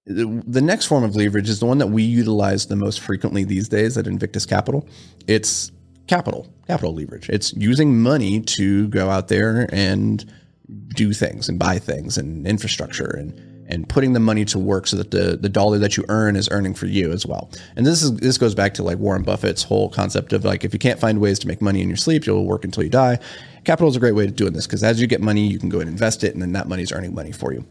The 0.06 0.62
next 0.62 0.86
form 0.86 1.04
of 1.04 1.14
leverage 1.14 1.50
is 1.50 1.60
the 1.60 1.66
one 1.66 1.76
that 1.78 1.88
we 1.88 2.02
utilize 2.02 2.66
the 2.66 2.76
most 2.76 3.00
frequently 3.00 3.44
these 3.44 3.68
days 3.68 3.98
at 3.98 4.06
Invictus 4.06 4.46
Capital. 4.46 4.88
It's 5.26 5.70
capital, 6.08 6.52
capital 6.66 6.94
leverage. 6.94 7.28
It's 7.28 7.52
using 7.54 8.02
money 8.02 8.40
to 8.40 8.88
go 8.88 9.10
out 9.10 9.28
there 9.28 9.68
and 9.72 10.24
do 10.88 11.12
things 11.12 11.48
and 11.48 11.58
buy 11.58 11.78
things 11.78 12.18
and 12.18 12.46
infrastructure 12.46 13.10
and 13.10 13.40
and 13.70 13.86
putting 13.86 14.14
the 14.14 14.20
money 14.20 14.46
to 14.46 14.58
work 14.58 14.86
so 14.86 14.96
that 14.96 15.10
the 15.10 15.36
the 15.36 15.48
dollar 15.48 15.78
that 15.78 15.96
you 15.96 16.04
earn 16.08 16.36
is 16.36 16.48
earning 16.50 16.74
for 16.74 16.86
you 16.86 17.12
as 17.12 17.26
well. 17.26 17.50
And 17.76 17.86
this 17.86 18.02
is 18.02 18.16
this 18.16 18.38
goes 18.38 18.54
back 18.54 18.74
to 18.74 18.82
like 18.82 18.98
Warren 18.98 19.22
Buffett's 19.22 19.62
whole 19.62 19.90
concept 19.90 20.32
of 20.32 20.44
like 20.44 20.64
if 20.64 20.72
you 20.72 20.78
can't 20.78 20.98
find 20.98 21.20
ways 21.20 21.38
to 21.40 21.46
make 21.46 21.60
money 21.60 21.82
in 21.82 21.88
your 21.88 21.98
sleep, 21.98 22.26
you'll 22.26 22.46
work 22.46 22.64
until 22.64 22.82
you 22.82 22.90
die. 22.90 23.18
Capital 23.64 23.88
is 23.88 23.96
a 23.96 24.00
great 24.00 24.14
way 24.14 24.24
of 24.24 24.34
doing 24.34 24.54
this 24.54 24.66
because 24.66 24.82
as 24.82 25.00
you 25.00 25.06
get 25.06 25.20
money, 25.20 25.46
you 25.46 25.58
can 25.58 25.68
go 25.68 25.80
and 25.80 25.88
invest 25.88 26.24
it, 26.24 26.32
and 26.32 26.40
then 26.40 26.52
that 26.52 26.66
money 26.66 26.82
is 26.82 26.92
earning 26.92 27.14
money 27.14 27.32
for 27.32 27.52
you. 27.52 27.66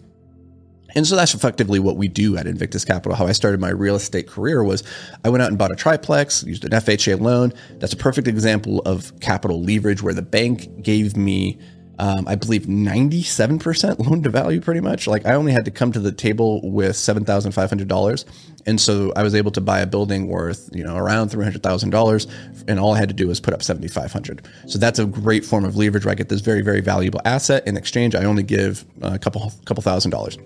And 0.97 1.05
so 1.05 1.15
that's 1.15 1.35
effectively 1.35 1.77
what 1.77 1.95
we 1.95 2.07
do 2.07 2.37
at 2.37 2.47
Invictus 2.47 2.83
Capital. 2.83 3.15
How 3.15 3.27
I 3.27 3.31
started 3.31 3.59
my 3.59 3.69
real 3.69 3.93
estate 3.93 4.27
career 4.27 4.63
was 4.63 4.81
I 5.23 5.29
went 5.29 5.43
out 5.43 5.49
and 5.49 5.57
bought 5.57 5.71
a 5.71 5.75
triplex, 5.75 6.43
used 6.43 6.65
an 6.65 6.71
FHA 6.71 7.21
loan. 7.21 7.53
That's 7.77 7.93
a 7.93 7.97
perfect 7.97 8.27
example 8.27 8.79
of 8.79 9.13
capital 9.19 9.61
leverage 9.61 10.01
where 10.01 10.15
the 10.15 10.23
bank 10.23 10.81
gave 10.81 11.15
me, 11.15 11.59
um, 11.99 12.27
I 12.27 12.33
believe, 12.33 12.63
97% 12.63 13.99
loan 14.07 14.23
to 14.23 14.31
value 14.31 14.59
pretty 14.59 14.79
much. 14.79 15.05
Like 15.05 15.27
I 15.27 15.35
only 15.35 15.51
had 15.51 15.65
to 15.65 15.71
come 15.71 15.91
to 15.91 15.99
the 15.99 16.11
table 16.11 16.67
with 16.67 16.93
$7,500. 16.93 18.25
And 18.65 18.81
so 18.81 19.13
I 19.15 19.21
was 19.21 19.35
able 19.35 19.51
to 19.51 19.61
buy 19.61 19.81
a 19.81 19.85
building 19.85 20.27
worth, 20.27 20.67
you 20.73 20.83
know, 20.83 20.95
around 20.95 21.29
$300,000. 21.29 22.63
And 22.67 22.79
all 22.79 22.95
I 22.95 22.97
had 22.97 23.09
to 23.09 23.15
do 23.15 23.27
was 23.27 23.39
put 23.39 23.53
up 23.53 23.61
7,500. 23.61 24.47
So 24.65 24.79
that's 24.79 24.97
a 24.97 25.05
great 25.05 25.45
form 25.45 25.63
of 25.63 25.75
leverage 25.75 26.05
where 26.05 26.11
I 26.13 26.15
get 26.15 26.29
this 26.29 26.41
very, 26.41 26.63
very 26.63 26.81
valuable 26.81 27.21
asset. 27.23 27.67
In 27.67 27.77
exchange, 27.77 28.15
I 28.15 28.23
only 28.23 28.41
give 28.41 28.83
a 29.03 29.19
couple, 29.19 29.53
couple 29.65 29.83
thousand 29.83 30.09
dollars. 30.09 30.39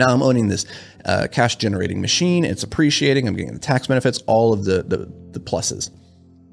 Now 0.00 0.12
I'm 0.14 0.22
owning 0.22 0.48
this 0.48 0.64
uh, 1.04 1.28
cash 1.30 1.56
generating 1.56 2.00
machine. 2.00 2.44
It's 2.44 2.62
appreciating. 2.62 3.28
I'm 3.28 3.34
getting 3.34 3.52
the 3.52 3.60
tax 3.60 3.86
benefits, 3.86 4.22
all 4.26 4.52
of 4.52 4.64
the, 4.64 4.82
the, 4.82 5.12
the 5.32 5.40
pluses. 5.40 5.90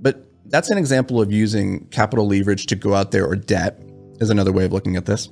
But 0.02 0.26
that's 0.46 0.70
an 0.70 0.78
example 0.78 1.22
of 1.22 1.32
using 1.32 1.88
capital 1.88 2.28
leverage 2.28 2.66
to 2.68 2.76
go 2.76 2.94
out 2.94 3.12
there 3.12 3.26
or 3.26 3.36
debt 3.36 3.82
is 4.20 4.30
another 4.30 4.52
way 4.52 4.66
of 4.66 4.74
looking 4.74 4.98
at 4.98 5.06
this 5.06 5.30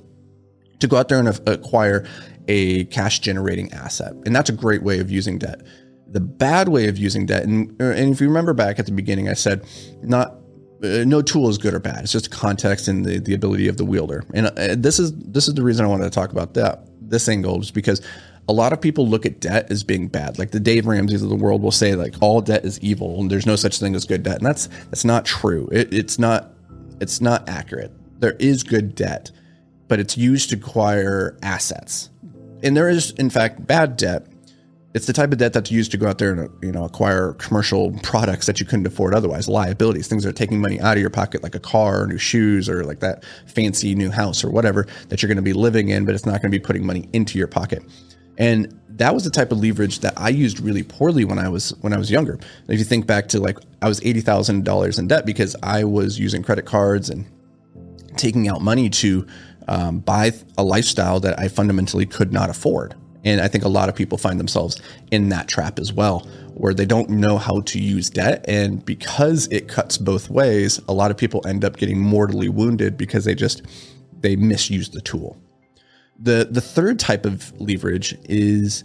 to 0.79 0.87
go 0.87 0.97
out 0.97 1.09
there 1.09 1.19
and 1.19 1.27
acquire 1.47 2.07
a 2.47 2.85
cash 2.85 3.19
generating 3.19 3.71
asset. 3.73 4.13
And 4.25 4.35
that's 4.35 4.49
a 4.49 4.53
great 4.53 4.83
way 4.83 4.99
of 4.99 5.11
using 5.11 5.37
debt. 5.37 5.61
The 6.07 6.19
bad 6.21 6.69
way 6.69 6.87
of 6.87 6.97
using 6.97 7.25
debt, 7.25 7.43
and, 7.43 7.69
and 7.81 8.13
if 8.13 8.21
you 8.21 8.27
remember 8.27 8.53
back 8.53 8.79
at 8.79 8.85
the 8.85 8.91
beginning, 8.91 9.27
I 9.27 9.33
said 9.33 9.65
not 10.01 10.37
uh, 10.83 11.03
no 11.05 11.21
tool 11.21 11.49
is 11.49 11.57
good 11.57 11.73
or 11.73 11.79
bad. 11.79 12.03
It's 12.03 12.11
just 12.11 12.31
context 12.31 12.87
and 12.87 13.03
the, 13.03 13.19
the 13.19 13.33
ability 13.33 13.67
of 13.67 13.77
the 13.77 13.85
wielder. 13.85 14.23
And 14.33 14.47
uh, 14.47 14.75
this 14.77 14.99
is 14.99 15.13
this 15.15 15.47
is 15.47 15.55
the 15.55 15.63
reason 15.63 15.85
I 15.85 15.89
wanted 15.89 16.05
to 16.05 16.09
talk 16.11 16.31
about 16.31 16.53
that 16.53 16.87
this 17.09 17.27
angle 17.29 17.61
is 17.61 17.71
because 17.71 18.01
a 18.47 18.53
lot 18.53 18.73
of 18.73 18.81
people 18.81 19.07
look 19.07 19.25
at 19.25 19.39
debt 19.39 19.71
as 19.71 19.83
being 19.83 20.07
bad. 20.07 20.37
Like 20.37 20.51
the 20.51 20.59
Dave 20.59 20.85
Ramsey's 20.85 21.23
of 21.23 21.29
the 21.29 21.35
world 21.35 21.61
will 21.61 21.71
say 21.71 21.95
like 21.95 22.15
all 22.21 22.41
debt 22.41 22.65
is 22.65 22.79
evil 22.81 23.19
and 23.19 23.31
there's 23.31 23.45
no 23.45 23.55
such 23.55 23.79
thing 23.79 23.95
as 23.95 24.05
good 24.05 24.23
debt. 24.23 24.37
And 24.37 24.45
that's 24.45 24.67
that's 24.89 25.05
not 25.05 25.25
true. 25.25 25.67
It, 25.71 25.93
it's 25.93 26.19
not 26.19 26.51
it's 27.01 27.21
not 27.21 27.47
accurate. 27.49 27.91
There 28.19 28.35
is 28.39 28.63
good 28.63 28.95
debt, 28.95 29.31
but 29.87 29.99
it's 29.99 30.17
used 30.17 30.51
to 30.51 30.55
acquire 30.55 31.37
assets. 31.41 32.09
And 32.63 32.77
there 32.77 32.89
is 32.89 33.11
in 33.11 33.29
fact 33.29 33.65
bad 33.65 33.97
debt. 33.97 34.27
It's 34.95 35.07
the 35.07 35.13
type 35.13 35.33
of 35.33 35.37
debt 35.39 35.51
that's 35.51 35.69
used 35.69 35.91
to 35.91 35.97
go 35.97 36.07
out 36.07 36.19
there 36.19 36.31
and 36.31 36.49
you 36.63 36.71
know 36.71 36.85
acquire 36.85 37.33
commercial 37.33 37.91
products 38.01 38.45
that 38.45 38.61
you 38.61 38.65
couldn't 38.65 38.87
afford 38.87 39.13
otherwise, 39.13 39.49
liabilities, 39.49 40.07
things 40.07 40.23
that 40.23 40.29
are 40.29 40.33
taking 40.33 40.61
money 40.61 40.79
out 40.79 40.95
of 40.95 41.01
your 41.01 41.09
pocket, 41.09 41.43
like 41.43 41.53
a 41.53 41.59
car, 41.59 42.03
or 42.03 42.07
new 42.07 42.17
shoes, 42.17 42.69
or 42.69 42.85
like 42.85 43.01
that 43.01 43.25
fancy 43.45 43.93
new 43.93 44.09
house 44.09 44.41
or 44.41 44.49
whatever 44.49 44.87
that 45.09 45.21
you're 45.21 45.27
going 45.27 45.35
to 45.35 45.41
be 45.41 45.51
living 45.51 45.89
in, 45.89 46.05
but 46.05 46.15
it's 46.15 46.25
not 46.25 46.41
going 46.41 46.49
to 46.49 46.57
be 46.57 46.63
putting 46.63 46.85
money 46.85 47.09
into 47.11 47.37
your 47.37 47.47
pocket. 47.47 47.83
And 48.37 48.79
that 48.87 49.13
was 49.13 49.25
the 49.25 49.29
type 49.29 49.51
of 49.51 49.59
leverage 49.59 49.99
that 49.99 50.13
I 50.15 50.29
used 50.29 50.61
really 50.61 50.83
poorly 50.83 51.25
when 51.25 51.39
I 51.39 51.49
was 51.49 51.71
when 51.81 51.91
I 51.91 51.97
was 51.97 52.09
younger. 52.09 52.39
If 52.69 52.79
you 52.79 52.85
think 52.85 53.05
back 53.05 53.27
to 53.29 53.41
like 53.41 53.59
I 53.81 53.89
was 53.89 54.01
eighty 54.05 54.21
thousand 54.21 54.63
dollars 54.63 54.97
in 54.97 55.09
debt 55.09 55.25
because 55.25 55.57
I 55.61 55.83
was 55.83 56.17
using 56.17 56.41
credit 56.41 56.65
cards 56.65 57.09
and 57.09 57.25
taking 58.15 58.47
out 58.47 58.61
money 58.61 58.89
to 58.89 59.27
um, 59.67 59.99
buy 59.99 60.31
a 60.57 60.63
lifestyle 60.63 61.19
that 61.19 61.37
I 61.37 61.49
fundamentally 61.49 62.05
could 62.05 62.31
not 62.31 62.49
afford. 62.49 62.95
And 63.25 63.41
I 63.41 63.47
think 63.47 63.65
a 63.65 63.69
lot 63.69 63.89
of 63.89 63.95
people 63.95 64.17
find 64.17 64.39
themselves 64.39 64.79
in 65.11 65.29
that 65.29 65.47
trap 65.47 65.79
as 65.79 65.91
well, 65.91 66.19
where 66.53 66.73
they 66.73 66.85
don't 66.85 67.09
know 67.09 67.37
how 67.37 67.61
to 67.61 67.79
use 67.79 68.09
debt. 68.09 68.45
And 68.47 68.85
because 68.85 69.47
it 69.47 69.67
cuts 69.67 69.97
both 69.97 70.29
ways, 70.29 70.79
a 70.87 70.93
lot 70.93 71.11
of 71.11 71.17
people 71.17 71.45
end 71.45 71.65
up 71.65 71.77
getting 71.77 71.99
mortally 71.99 72.49
wounded 72.49 72.97
because 72.97 73.25
they 73.25 73.35
just 73.35 73.63
they 74.19 74.35
misuse 74.35 74.89
the 74.89 75.01
tool. 75.01 75.37
The 76.17 76.47
the 76.49 76.61
third 76.61 76.99
type 76.99 77.25
of 77.25 77.51
leverage 77.59 78.17
is 78.23 78.83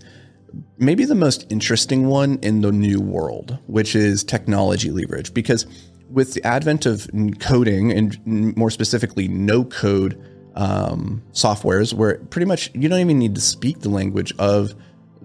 maybe 0.79 1.05
the 1.05 1.15
most 1.15 1.47
interesting 1.51 2.09
one 2.09 2.39
in 2.43 2.63
the 2.63 2.73
new 2.73 3.01
world, 3.01 3.59
which 3.67 3.95
is 3.95 4.25
technology 4.25 4.91
leverage. 4.91 5.33
Because 5.33 5.67
with 6.11 6.35
the 6.35 6.45
advent 6.45 6.87
of 6.87 7.09
coding 7.39 7.93
and 7.93 8.19
more 8.57 8.71
specifically 8.71 9.29
no 9.29 9.65
code 9.65 10.21
um, 10.55 11.23
softwares, 11.33 11.93
where 11.93 12.19
pretty 12.19 12.47
much 12.47 12.71
you 12.75 12.89
don't 12.89 13.01
even 13.01 13.19
need 13.19 13.35
to 13.35 13.41
speak 13.41 13.81
the 13.81 13.89
language 13.89 14.33
of 14.39 14.75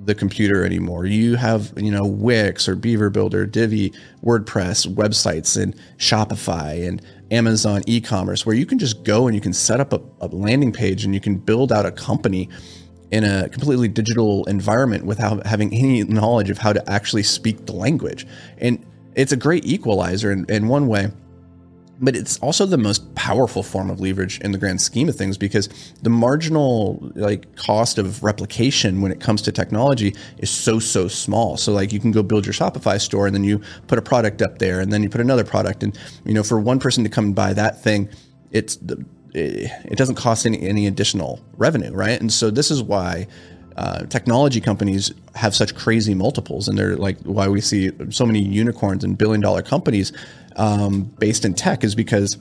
the 0.06 0.16
computer 0.16 0.64
anymore. 0.64 1.06
You 1.06 1.36
have, 1.36 1.74
you 1.78 1.92
know, 1.92 2.06
Wix 2.06 2.68
or 2.68 2.76
Beaver 2.76 3.10
Builder, 3.10 3.46
Divi, 3.46 3.92
WordPress, 4.24 4.88
websites, 4.94 5.62
and 5.62 5.76
Shopify 5.98 6.88
and 6.88 7.02
Amazon 7.32 7.82
e-commerce 7.88 8.46
where 8.46 8.56
you 8.56 8.66
can 8.66 8.78
just 8.78 9.04
go 9.04 9.28
and 9.28 9.36
you 9.36 9.42
can 9.42 9.54
set 9.54 9.80
up 9.80 9.94
a, 9.94 10.02
a 10.22 10.28
landing 10.28 10.72
page 10.72 11.04
and 11.04 11.14
you 11.14 11.20
can 11.20 11.36
build 11.38 11.72
out 11.72 11.86
a 11.86 11.92
company 11.92 12.50
in 13.12 13.24
a 13.24 13.50
completely 13.50 13.88
digital 13.88 14.46
environment 14.46 15.06
without 15.06 15.46
having 15.46 15.74
any 15.74 16.04
knowledge 16.04 16.50
of 16.50 16.58
how 16.58 16.74
to 16.74 16.90
actually 16.90 17.24
speak 17.24 17.66
the 17.66 17.74
language. 17.74 18.28
And 18.60 18.86
it's 19.16 19.32
a 19.32 19.38
great 19.38 19.66
equalizer 19.66 20.32
in, 20.32 20.46
in 20.50 20.68
one 20.68 20.88
way 20.88 21.12
but 22.00 22.16
it's 22.16 22.38
also 22.40 22.66
the 22.66 22.78
most 22.78 23.14
powerful 23.16 23.64
form 23.64 23.90
of 23.90 24.00
leverage 24.00 24.40
in 24.42 24.52
the 24.52 24.58
grand 24.58 24.82
scheme 24.82 25.08
of 25.08 25.16
things 25.16 25.38
because 25.38 25.70
the 26.04 26.10
marginal 26.10 27.12
like 27.16 27.56
cost 27.56 27.98
of 27.98 28.24
replication 28.24 29.02
when 29.02 29.12
it 29.12 29.20
comes 29.20 29.42
to 29.44 29.52
technology 29.52 30.16
is 30.40 30.50
so 30.50 30.80
so 30.80 31.08
small. 31.08 31.58
So 31.58 31.72
like 31.72 31.94
you 31.94 32.00
can 32.00 32.12
go 32.12 32.24
build 32.24 32.46
your 32.46 32.54
shopify 32.54 33.00
store 33.00 33.28
and 33.28 33.36
then 33.36 33.44
you 33.44 33.62
put 33.88 33.98
a 33.98 34.02
product 34.02 34.42
up 34.42 34.60
there 34.60 34.80
and 34.80 34.92
then 34.92 35.04
you 35.04 35.10
put 35.10 35.22
another 35.22 35.44
product. 35.44 35.84
And 35.84 35.98
you 36.26 36.34
know 36.34 36.44
for 36.44 36.60
one 36.60 36.80
person 36.80 37.04
to 37.04 37.10
come 37.10 37.26
and 37.26 37.36
buy 37.36 37.54
that 37.54 37.82
thing 37.82 38.10
it's 38.52 38.78
it 39.34 39.98
doesn't 39.98 40.16
cost 40.16 40.46
any 40.46 40.62
any 40.62 40.88
additional 40.88 41.40
revenue 41.58 41.92
right? 41.92 42.20
And 42.20 42.32
so 42.32 42.50
this 42.50 42.72
is 42.72 42.84
why 42.84 43.28
uh, 43.78 44.06
technology 44.06 44.62
companies 44.62 45.14
have 45.36 45.54
such 45.54 45.76
crazy 45.76 46.14
multiples, 46.14 46.68
and 46.68 46.78
they're 46.78 46.96
like 46.96 47.20
why 47.24 47.48
we 47.48 47.62
see 47.62 47.92
so 48.10 48.26
many 48.26 48.40
unicorns 48.40 49.04
and 49.04 49.18
billion 49.18 49.42
dollar 49.42 49.62
companies 49.62 50.14
um, 50.56 51.04
based 51.20 51.46
in 51.46 51.54
tech 51.54 51.84
is 51.84 51.96
because 51.96 52.38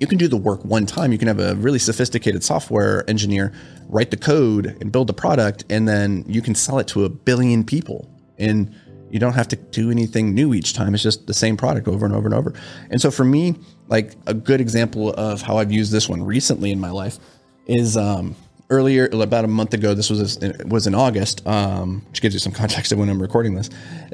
you 0.00 0.06
can 0.06 0.18
do 0.18 0.28
the 0.28 0.36
work 0.36 0.64
one 0.64 0.86
time. 0.86 1.12
You 1.12 1.18
can 1.18 1.28
have 1.28 1.40
a 1.40 1.54
really 1.56 1.78
sophisticated 1.78 2.44
software 2.44 3.08
engineer 3.08 3.52
write 3.88 4.10
the 4.10 4.16
code 4.16 4.76
and 4.80 4.90
build 4.90 5.08
the 5.08 5.14
product, 5.14 5.64
and 5.70 5.88
then 5.88 6.24
you 6.26 6.42
can 6.42 6.54
sell 6.54 6.78
it 6.78 6.88
to 6.88 7.04
a 7.04 7.08
billion 7.08 7.64
people. 7.64 8.10
And 8.38 8.74
you 9.10 9.20
don't 9.20 9.34
have 9.34 9.46
to 9.48 9.56
do 9.56 9.92
anything 9.92 10.34
new 10.34 10.54
each 10.54 10.72
time. 10.72 10.92
It's 10.92 11.02
just 11.02 11.28
the 11.28 11.34
same 11.34 11.56
product 11.56 11.86
over 11.86 12.04
and 12.04 12.12
over 12.12 12.26
and 12.26 12.34
over. 12.34 12.52
And 12.90 13.00
so 13.00 13.12
for 13.12 13.24
me, 13.24 13.54
like 13.86 14.14
a 14.26 14.34
good 14.34 14.60
example 14.60 15.12
of 15.12 15.40
how 15.40 15.58
I've 15.58 15.70
used 15.70 15.92
this 15.92 16.08
one 16.08 16.22
recently 16.24 16.72
in 16.72 16.80
my 16.80 16.90
life 16.90 17.18
is 17.66 17.96
um, 17.96 18.34
earlier, 18.70 19.08
about 19.12 19.44
a 19.44 19.48
month 19.48 19.74
ago. 19.74 19.94
This 19.94 20.10
was 20.10 20.38
was 20.66 20.86
in 20.86 20.94
August, 20.94 21.46
um, 21.46 22.04
which 22.08 22.22
gives 22.22 22.34
you 22.34 22.40
some 22.40 22.52
context 22.52 22.92
of 22.92 22.98
when 22.98 23.08
I'm 23.08 23.20
recording 23.20 23.54
this. 23.54 23.70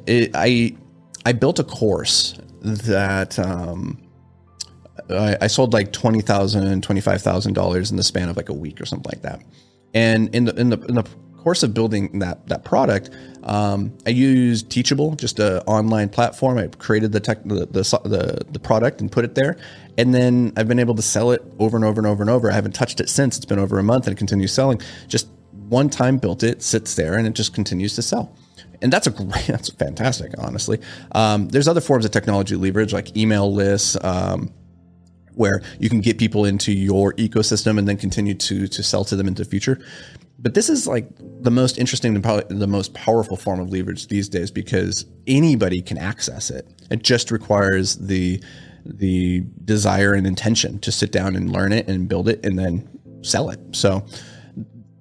It, 0.06 0.30
I 0.34 0.76
I 1.26 1.32
built 1.32 1.58
a 1.58 1.64
course 1.64 2.34
that 2.60 3.38
um, 3.38 3.98
I, 5.08 5.36
I, 5.42 5.46
sold 5.46 5.72
like 5.72 5.92
twenty 5.92 6.20
thousand, 6.20 6.82
twenty 6.82 7.00
five 7.00 7.22
thousand 7.22 7.54
dollars 7.54 7.90
in 7.90 7.96
the 7.96 8.02
span 8.02 8.28
of 8.28 8.36
like 8.36 8.48
a 8.48 8.54
week 8.54 8.80
or 8.80 8.86
something 8.86 9.10
like 9.10 9.22
that. 9.22 9.42
And 9.94 10.34
in 10.34 10.44
the 10.44 10.54
in 10.58 10.70
the 10.70 10.78
in 10.82 10.94
the 10.94 11.04
course 11.40 11.62
of 11.62 11.74
building 11.74 12.18
that 12.20 12.46
that 12.48 12.64
product, 12.64 13.10
um, 13.42 13.96
I 14.06 14.10
used 14.10 14.70
Teachable, 14.70 15.14
just 15.16 15.38
an 15.38 15.58
online 15.60 16.08
platform. 16.08 16.58
I 16.58 16.66
created 16.66 17.12
the 17.12 17.20
tech, 17.20 17.42
the, 17.44 17.66
the, 17.66 18.44
the 18.50 18.58
product 18.58 19.00
and 19.00 19.10
put 19.10 19.24
it 19.24 19.34
there, 19.34 19.56
and 19.98 20.14
then 20.14 20.52
I've 20.56 20.68
been 20.68 20.78
able 20.78 20.94
to 20.94 21.02
sell 21.02 21.30
it 21.30 21.42
over 21.58 21.76
and 21.76 21.84
over 21.84 22.00
and 22.00 22.06
over 22.06 22.22
and 22.22 22.30
over. 22.30 22.50
I 22.50 22.54
haven't 22.54 22.74
touched 22.74 23.00
it 23.00 23.08
since. 23.08 23.36
It's 23.36 23.46
been 23.46 23.58
over 23.58 23.78
a 23.78 23.82
month 23.82 24.06
and 24.06 24.14
it 24.14 24.18
continues 24.18 24.52
selling. 24.52 24.80
Just 25.08 25.28
one 25.68 25.88
time 25.88 26.18
built 26.18 26.42
it, 26.42 26.62
sits 26.62 26.94
there, 26.94 27.14
and 27.14 27.26
it 27.26 27.34
just 27.34 27.54
continues 27.54 27.94
to 27.96 28.02
sell 28.02 28.34
and 28.82 28.92
that's 28.92 29.06
a 29.06 29.10
great, 29.10 29.30
that's 29.46 29.70
fantastic, 29.70 30.32
honestly. 30.38 30.80
Um, 31.12 31.48
there's 31.48 31.68
other 31.68 31.80
forms 31.80 32.04
of 32.04 32.10
technology 32.10 32.56
leverage 32.56 32.92
like 32.92 33.16
email 33.16 33.52
lists, 33.52 33.96
um, 34.02 34.52
where 35.34 35.62
you 35.78 35.88
can 35.88 36.00
get 36.00 36.18
people 36.18 36.44
into 36.44 36.72
your 36.72 37.14
ecosystem 37.14 37.78
and 37.78 37.88
then 37.88 37.96
continue 37.96 38.34
to 38.34 38.66
to 38.66 38.82
sell 38.82 39.04
to 39.04 39.16
them 39.16 39.28
into 39.28 39.42
the 39.44 39.48
future. 39.48 39.80
But 40.42 40.54
this 40.54 40.70
is 40.70 40.86
like 40.86 41.06
the 41.42 41.50
most 41.50 41.78
interesting 41.78 42.14
and 42.14 42.24
probably 42.24 42.56
the 42.56 42.66
most 42.66 42.94
powerful 42.94 43.36
form 43.36 43.60
of 43.60 43.70
leverage 43.70 44.08
these 44.08 44.28
days 44.28 44.50
because 44.50 45.04
anybody 45.26 45.82
can 45.82 45.98
access 45.98 46.50
it. 46.50 46.66
It 46.90 47.02
just 47.02 47.30
requires 47.30 47.96
the 47.96 48.42
the 48.86 49.44
desire 49.66 50.14
and 50.14 50.26
intention 50.26 50.78
to 50.78 50.90
sit 50.90 51.12
down 51.12 51.36
and 51.36 51.52
learn 51.52 51.72
it 51.72 51.86
and 51.86 52.08
build 52.08 52.28
it 52.28 52.44
and 52.44 52.58
then 52.58 52.88
sell 53.20 53.50
it. 53.50 53.60
So, 53.72 54.02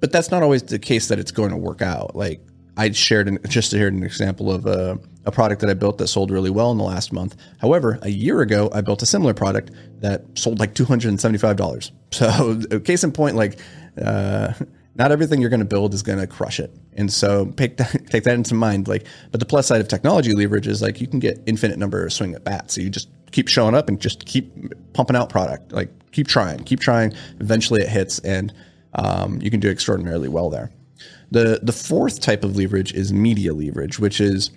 but 0.02 0.12
that's 0.12 0.30
not 0.30 0.44
always 0.44 0.64
the 0.64 0.80
case 0.80 1.08
that 1.08 1.18
it's 1.18 1.32
going 1.32 1.52
to 1.52 1.58
work 1.58 1.82
out. 1.82 2.14
Like 2.14 2.42
I 2.76 2.92
shared 2.92 3.30
an, 3.30 3.40
just 3.48 3.72
shared 3.72 3.94
an 3.94 4.04
example 4.04 4.52
of 4.52 4.66
a, 4.66 5.00
a, 5.26 5.32
product 5.32 5.62
that 5.62 5.70
I 5.70 5.74
built 5.74 5.98
that 6.00 6.08
sold 6.08 6.32
really 6.32 6.50
well 6.50 6.72
in 6.72 6.78
the 6.78 6.84
last 6.84 7.14
month. 7.14 7.38
However, 7.62 7.98
a 8.02 8.10
year 8.10 8.42
ago, 8.42 8.70
I 8.74 8.82
built 8.82 9.02
a 9.02 9.06
similar 9.06 9.34
product 9.34 9.72
that 10.02 10.26
sold 10.38 10.60
like 10.60 10.74
two 10.74 10.86
hundred 10.86 11.10
and 11.10 11.22
seventy 11.22 11.40
five 11.40 11.56
dollars. 11.56 11.94
So, 12.12 12.60
case 12.84 13.06
in 13.06 13.14
point, 13.14 13.38
like. 13.38 13.60
Uh, 14.02 14.54
not 15.00 15.14
everything 15.14 15.40
you're 15.40 15.50
going 15.50 15.62
to 15.62 15.66
build 15.66 15.94
is 15.94 16.04
going 16.04 16.20
to 16.20 16.28
crush 16.28 16.60
it. 16.60 16.76
And 16.94 17.12
so 17.12 17.46
take 17.58 17.78
that, 17.78 18.06
take 18.10 18.26
that 18.26 18.36
into 18.36 18.54
mind. 18.54 18.88
Like, 18.88 19.08
but 19.32 19.40
the 19.40 19.46
plus 19.46 19.66
side 19.66 19.80
of 19.82 19.88
technology 19.88 20.34
leverage 20.34 20.68
is 20.68 20.82
like 20.82 21.00
you 21.02 21.08
can 21.08 21.20
get 21.20 21.42
infinite 21.46 21.80
number 21.80 22.06
of 22.06 22.12
swing 22.12 22.36
at 22.36 22.44
bats. 22.44 22.76
So 22.76 22.82
you 22.82 22.90
just 22.90 23.10
keep 23.32 23.48
showing 23.48 23.74
up 23.74 23.88
and 23.88 24.00
just 24.00 24.26
keep 24.26 24.54
pumping 24.94 25.16
out 25.16 25.30
product. 25.30 25.72
Like 25.72 25.90
keep 26.12 26.28
trying, 26.28 26.60
keep 26.66 26.82
trying. 26.82 27.14
Eventually 27.40 27.82
it 27.82 27.90
hits 27.90 28.20
and 28.20 28.54
um, 28.94 29.42
you 29.42 29.50
can 29.50 29.62
do 29.62 29.70
extraordinarily 29.70 30.28
well 30.28 30.50
there. 30.50 30.70
The 31.32 31.60
the 31.64 31.72
fourth 31.72 32.20
type 32.20 32.44
of 32.44 32.58
leverage 32.58 32.94
is 32.94 33.14
media 33.14 33.54
leverage, 33.54 34.00
which 34.00 34.20
is 34.20 34.52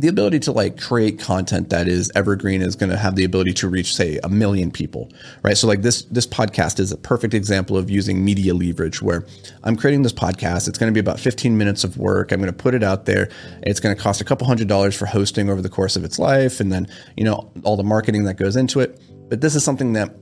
the 0.00 0.08
ability 0.08 0.38
to 0.40 0.52
like 0.52 0.80
create 0.80 1.18
content 1.18 1.70
that 1.70 1.88
is 1.88 2.10
evergreen 2.14 2.62
is 2.62 2.76
going 2.76 2.90
to 2.90 2.96
have 2.96 3.16
the 3.16 3.24
ability 3.24 3.52
to 3.52 3.68
reach 3.68 3.94
say 3.94 4.18
a 4.24 4.28
million 4.28 4.70
people 4.70 5.10
right? 5.42 5.56
So 5.56 5.66
like 5.66 5.82
this 5.82 6.02
this 6.04 6.26
podcast 6.26 6.80
is 6.80 6.92
a 6.92 6.96
perfect 6.96 7.34
example 7.34 7.76
of 7.76 7.90
using 7.90 8.24
media 8.24 8.54
leverage 8.54 9.02
where 9.02 9.26
i'm 9.64 9.76
creating 9.76 10.02
this 10.02 10.12
podcast. 10.12 10.68
It's 10.68 10.78
going 10.78 10.92
to 10.92 10.94
be 10.94 11.00
about 11.00 11.20
15 11.20 11.56
minutes 11.56 11.84
of 11.84 11.96
work. 11.96 12.32
I'm 12.32 12.40
going 12.40 12.52
to 12.52 12.56
put 12.56 12.74
it 12.74 12.82
out 12.82 13.04
there. 13.04 13.28
It's 13.62 13.80
going 13.80 13.94
to 13.94 14.00
cost 14.00 14.20
a 14.20 14.24
couple 14.24 14.46
hundred 14.46 14.68
dollars 14.68 14.96
for 14.96 15.06
hosting 15.06 15.50
over 15.50 15.62
the 15.62 15.68
course 15.68 15.96
of 15.96 16.04
its 16.04 16.18
life 16.18 16.60
and 16.60 16.72
then 16.72 16.86
you 17.16 17.24
know 17.24 17.50
all 17.64 17.76
the 17.76 17.84
marketing 17.84 18.24
that 18.24 18.34
goes 18.34 18.56
into 18.56 18.80
it. 18.80 19.00
But 19.28 19.40
this 19.40 19.54
is 19.54 19.64
something 19.64 19.92
that 19.94 20.14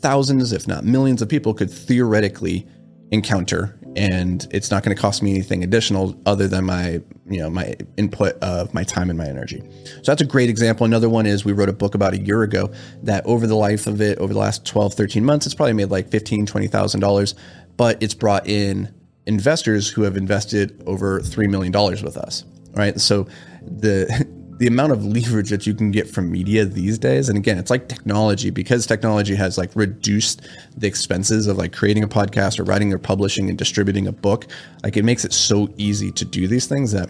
thousands 0.00 0.52
if 0.52 0.68
not 0.68 0.84
millions 0.84 1.22
of 1.22 1.28
people 1.28 1.52
could 1.54 1.70
theoretically 1.70 2.66
encounter 3.10 3.78
and 3.96 4.46
it's 4.50 4.70
not 4.70 4.84
going 4.84 4.94
to 4.94 5.00
cost 5.00 5.22
me 5.22 5.30
anything 5.30 5.64
additional 5.64 6.16
other 6.26 6.46
than 6.46 6.64
my 6.64 7.00
you 7.28 7.38
know 7.38 7.50
my 7.50 7.74
input 7.96 8.36
of 8.42 8.72
my 8.74 8.84
time 8.84 9.10
and 9.10 9.18
my 9.18 9.26
energy. 9.26 9.62
So 9.84 10.12
that's 10.12 10.22
a 10.22 10.26
great 10.26 10.48
example. 10.50 10.86
Another 10.86 11.08
one 11.08 11.26
is 11.26 11.44
we 11.44 11.52
wrote 11.52 11.68
a 11.68 11.72
book 11.72 11.94
about 11.94 12.14
a 12.14 12.18
year 12.18 12.42
ago 12.42 12.70
that 13.02 13.24
over 13.26 13.46
the 13.46 13.54
life 13.56 13.86
of 13.86 14.00
it, 14.00 14.18
over 14.18 14.32
the 14.32 14.38
last 14.38 14.66
12, 14.66 14.94
13 14.94 15.24
months, 15.24 15.46
it's 15.46 15.54
probably 15.54 15.72
made 15.74 15.90
like 15.90 16.08
fifteen, 16.08 16.46
twenty 16.46 16.66
thousand 16.66 17.00
dollars, 17.00 17.34
but 17.76 18.02
it's 18.02 18.14
brought 18.14 18.46
in 18.46 18.94
investors 19.26 19.88
who 19.88 20.02
have 20.02 20.16
invested 20.16 20.82
over 20.86 21.20
three 21.20 21.46
million 21.46 21.72
dollars 21.72 22.02
with 22.02 22.16
us. 22.16 22.44
Right. 22.72 22.98
So 23.00 23.26
the 23.62 24.26
the 24.58 24.66
amount 24.66 24.92
of 24.92 25.04
leverage 25.04 25.50
that 25.50 25.66
you 25.66 25.74
can 25.74 25.90
get 25.90 26.08
from 26.08 26.30
media 26.30 26.64
these 26.64 26.98
days 26.98 27.28
and 27.28 27.38
again 27.38 27.58
it's 27.58 27.70
like 27.70 27.88
technology 27.88 28.50
because 28.50 28.86
technology 28.86 29.34
has 29.34 29.56
like 29.56 29.70
reduced 29.74 30.46
the 30.76 30.86
expenses 30.86 31.46
of 31.46 31.56
like 31.56 31.72
creating 31.72 32.02
a 32.02 32.08
podcast 32.08 32.58
or 32.58 32.64
writing 32.64 32.92
or 32.92 32.98
publishing 32.98 33.48
and 33.48 33.56
distributing 33.56 34.06
a 34.06 34.12
book 34.12 34.46
like 34.82 34.96
it 34.96 35.04
makes 35.04 35.24
it 35.24 35.32
so 35.32 35.68
easy 35.76 36.10
to 36.10 36.24
do 36.24 36.46
these 36.46 36.66
things 36.66 36.92
that 36.92 37.08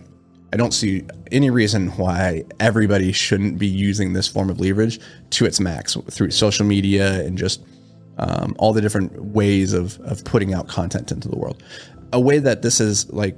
I 0.52 0.57
don't 0.57 0.73
see 0.73 1.05
any 1.31 1.50
reason 1.50 1.88
why 1.99 2.45
everybody 2.59 3.12
shouldn't 3.12 3.59
be 3.59 3.67
using 3.67 4.14
this 4.14 4.26
form 4.26 4.49
of 4.49 4.61
leverage 4.61 4.99
to 5.31 5.45
its 5.45 5.61
max 5.61 5.95
through 6.11 6.31
social 6.31 6.64
media 6.64 7.21
and 7.21 7.37
just 7.37 7.62
um, 8.17 8.55
all 8.59 8.73
the 8.73 8.81
different 8.81 9.12
ways 9.23 9.75
of, 9.75 10.00
of 10.00 10.25
putting 10.25 10.55
out 10.55 10.67
content 10.67 11.12
into 11.12 11.28
the 11.28 11.37
world. 11.37 11.62
A 12.14 12.21
way 12.21 12.38
that 12.38 12.62
this 12.62 12.81
is 12.81 13.12
like 13.12 13.37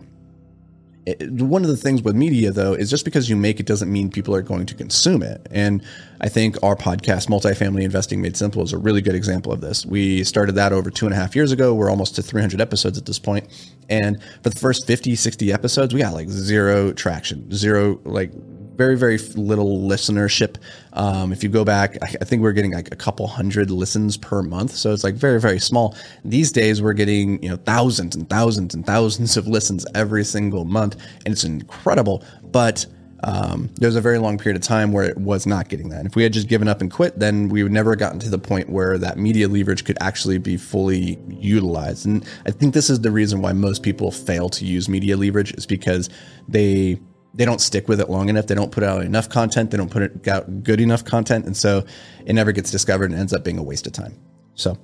one 1.20 1.62
of 1.62 1.68
the 1.68 1.76
things 1.76 2.02
with 2.02 2.14
media 2.14 2.50
though 2.50 2.72
is 2.72 2.90
just 2.90 3.04
because 3.04 3.28
you 3.28 3.36
make 3.36 3.60
it 3.60 3.66
doesn't 3.66 3.90
mean 3.90 4.10
people 4.10 4.34
are 4.34 4.42
going 4.42 4.66
to 4.66 4.74
consume 4.74 5.22
it. 5.22 5.46
And 5.50 5.82
i 6.20 6.28
think 6.28 6.62
our 6.62 6.76
podcast 6.76 7.28
multifamily 7.28 7.82
investing 7.82 8.20
made 8.20 8.36
simple 8.36 8.62
is 8.62 8.72
a 8.72 8.78
really 8.78 9.00
good 9.00 9.14
example 9.14 9.52
of 9.52 9.60
this. 9.60 9.86
We 9.86 10.24
started 10.24 10.54
that 10.56 10.72
over 10.72 10.90
two 10.90 11.06
and 11.06 11.14
a 11.14 11.16
half 11.16 11.34
years 11.34 11.52
ago. 11.52 11.74
We're 11.74 11.90
almost 11.90 12.14
to 12.16 12.22
300 12.22 12.60
episodes 12.60 12.98
at 12.98 13.06
this 13.06 13.18
point. 13.18 13.48
And 13.88 14.22
for 14.42 14.50
the 14.50 14.58
first 14.58 14.86
50 14.86 15.14
60 15.14 15.52
episodes 15.52 15.94
we 15.94 16.00
got 16.00 16.14
like 16.14 16.28
zero 16.28 16.92
traction 16.92 17.50
zero 17.52 18.00
like 18.04 18.32
very 18.76 18.96
very 18.96 19.18
little 19.34 19.78
listenership. 19.80 20.56
Um, 20.92 21.32
if 21.32 21.42
you 21.42 21.48
go 21.48 21.64
back, 21.64 21.96
I, 22.02 22.16
I 22.20 22.24
think 22.24 22.42
we're 22.42 22.52
getting 22.52 22.72
like 22.72 22.92
a 22.92 22.96
couple 22.96 23.26
hundred 23.26 23.70
listens 23.70 24.16
per 24.16 24.42
month, 24.42 24.72
so 24.72 24.92
it's 24.92 25.04
like 25.04 25.14
very 25.14 25.40
very 25.40 25.60
small. 25.60 25.96
These 26.24 26.52
days 26.52 26.82
we're 26.82 26.92
getting 26.92 27.42
you 27.42 27.48
know 27.48 27.56
thousands 27.56 28.16
and 28.16 28.28
thousands 28.28 28.74
and 28.74 28.84
thousands 28.86 29.36
of 29.36 29.46
listens 29.46 29.86
every 29.94 30.24
single 30.24 30.64
month, 30.64 30.96
and 31.24 31.32
it's 31.32 31.44
incredible. 31.44 32.24
But 32.44 32.86
um, 33.24 33.68
there's 33.76 33.96
a 33.96 34.00
very 34.00 34.18
long 34.18 34.38
period 34.38 34.56
of 34.56 34.66
time 34.66 34.92
where 34.92 35.04
it 35.04 35.18
was 35.18 35.46
not 35.46 35.68
getting 35.68 35.90
that. 35.90 35.98
And 35.98 36.06
if 36.06 36.16
we 36.16 36.22
had 36.22 36.32
just 36.32 36.48
given 36.48 36.68
up 36.68 36.80
and 36.80 36.90
quit, 36.90 37.18
then 37.18 37.48
we 37.48 37.62
would 37.62 37.72
never 37.72 37.90
have 37.90 37.98
gotten 37.98 38.18
to 38.20 38.30
the 38.30 38.38
point 38.38 38.70
where 38.70 38.98
that 38.98 39.18
media 39.18 39.48
leverage 39.48 39.84
could 39.84 39.98
actually 40.00 40.38
be 40.38 40.56
fully 40.56 41.18
utilized. 41.28 42.06
And 42.06 42.26
I 42.46 42.50
think 42.50 42.74
this 42.74 42.88
is 42.88 43.00
the 43.00 43.10
reason 43.10 43.42
why 43.42 43.52
most 43.52 43.82
people 43.82 44.10
fail 44.10 44.48
to 44.50 44.64
use 44.64 44.88
media 44.88 45.16
leverage 45.16 45.52
is 45.54 45.66
because 45.66 46.08
they 46.48 46.98
they 47.34 47.44
don't 47.44 47.60
stick 47.60 47.88
with 47.88 48.00
it 48.00 48.10
long 48.10 48.28
enough. 48.28 48.46
They 48.46 48.54
don't 48.54 48.72
put 48.72 48.82
out 48.82 49.04
enough 49.04 49.28
content. 49.28 49.70
They 49.70 49.76
don't 49.76 49.90
put 49.90 50.26
out 50.28 50.64
good 50.64 50.80
enough 50.80 51.04
content, 51.04 51.46
and 51.46 51.56
so 51.56 51.84
it 52.26 52.32
never 52.32 52.52
gets 52.52 52.70
discovered 52.70 53.10
and 53.10 53.18
ends 53.18 53.32
up 53.32 53.44
being 53.44 53.58
a 53.58 53.62
waste 53.62 53.86
of 53.86 53.92
time. 53.92 54.18
So 54.54 54.76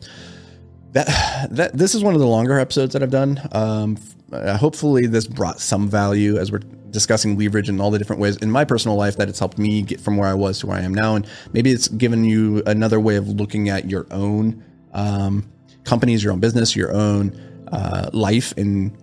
that 0.92 1.48
that 1.50 1.76
this 1.76 1.94
is 1.94 2.04
one 2.04 2.14
of 2.14 2.20
the 2.20 2.26
longer 2.26 2.58
episodes 2.58 2.92
that 2.92 3.02
I've 3.02 3.10
done. 3.10 3.40
Um, 3.52 3.98
hopefully, 4.32 5.06
this 5.06 5.26
brought 5.26 5.60
some 5.60 5.88
value 5.88 6.38
as 6.38 6.52
we're 6.52 6.60
discussing 6.90 7.36
leverage 7.36 7.68
and 7.68 7.80
all 7.80 7.90
the 7.90 7.98
different 7.98 8.22
ways 8.22 8.36
in 8.36 8.50
my 8.50 8.64
personal 8.64 8.96
life 8.96 9.16
that 9.16 9.28
it's 9.28 9.38
helped 9.38 9.58
me 9.58 9.82
get 9.82 10.00
from 10.00 10.16
where 10.16 10.28
I 10.28 10.34
was 10.34 10.60
to 10.60 10.66
where 10.66 10.78
I 10.78 10.82
am 10.82 10.94
now, 10.94 11.16
and 11.16 11.26
maybe 11.52 11.72
it's 11.72 11.88
given 11.88 12.24
you 12.24 12.62
another 12.66 13.00
way 13.00 13.16
of 13.16 13.28
looking 13.28 13.68
at 13.68 13.90
your 13.90 14.06
own 14.10 14.64
um, 14.92 15.50
companies, 15.84 16.22
your 16.22 16.32
own 16.32 16.40
business, 16.40 16.76
your 16.76 16.92
own 16.92 17.38
uh, 17.72 18.08
life, 18.12 18.56
and 18.56 18.96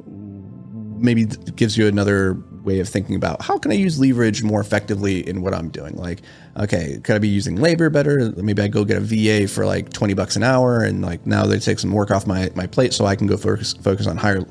maybe 1.00 1.26
gives 1.26 1.78
you 1.78 1.88
another 1.88 2.42
way 2.64 2.80
of 2.80 2.90
thinking 2.90 3.16
about 3.16 3.42
how 3.42 3.58
can 3.58 3.72
I 3.72 3.76
use 3.76 4.00
leverage 4.00 4.44
more 4.44 4.62
effectively 4.62 5.28
in 5.28 5.42
what 5.42 5.54
I'm 5.54 5.70
doing. 5.70 5.96
Like, 5.96 6.22
okay, 6.58 7.00
could 7.04 7.16
I 7.16 7.20
be 7.20 7.28
using 7.28 7.58
labor 7.58 7.90
better? 7.90 8.32
Maybe 8.38 8.62
I 8.62 8.68
go 8.68 8.86
get 8.86 8.98
a 8.98 9.02
VA 9.02 9.48
for 9.48 9.66
like 9.66 9.92
20 9.92 10.14
bucks 10.14 10.36
an 10.36 10.44
hour 10.44 10.84
and 10.84 11.02
like 11.02 11.26
now 11.26 11.46
they 11.46 11.60
take 11.60 11.80
some 11.80 11.92
work 11.92 12.12
off 12.12 12.26
my, 12.26 12.52
my 12.56 12.68
plate 12.68 12.94
so 12.94 13.06
I 13.06 13.16
can 13.16 13.28
go 13.28 13.38
focus, 13.38 13.74
focus 13.74 14.08
on 14.08 14.18
higher 14.18 14.46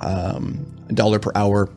um, 0.00 0.66
dollar 0.94 1.18
per 1.18 1.32
hour 1.34 1.70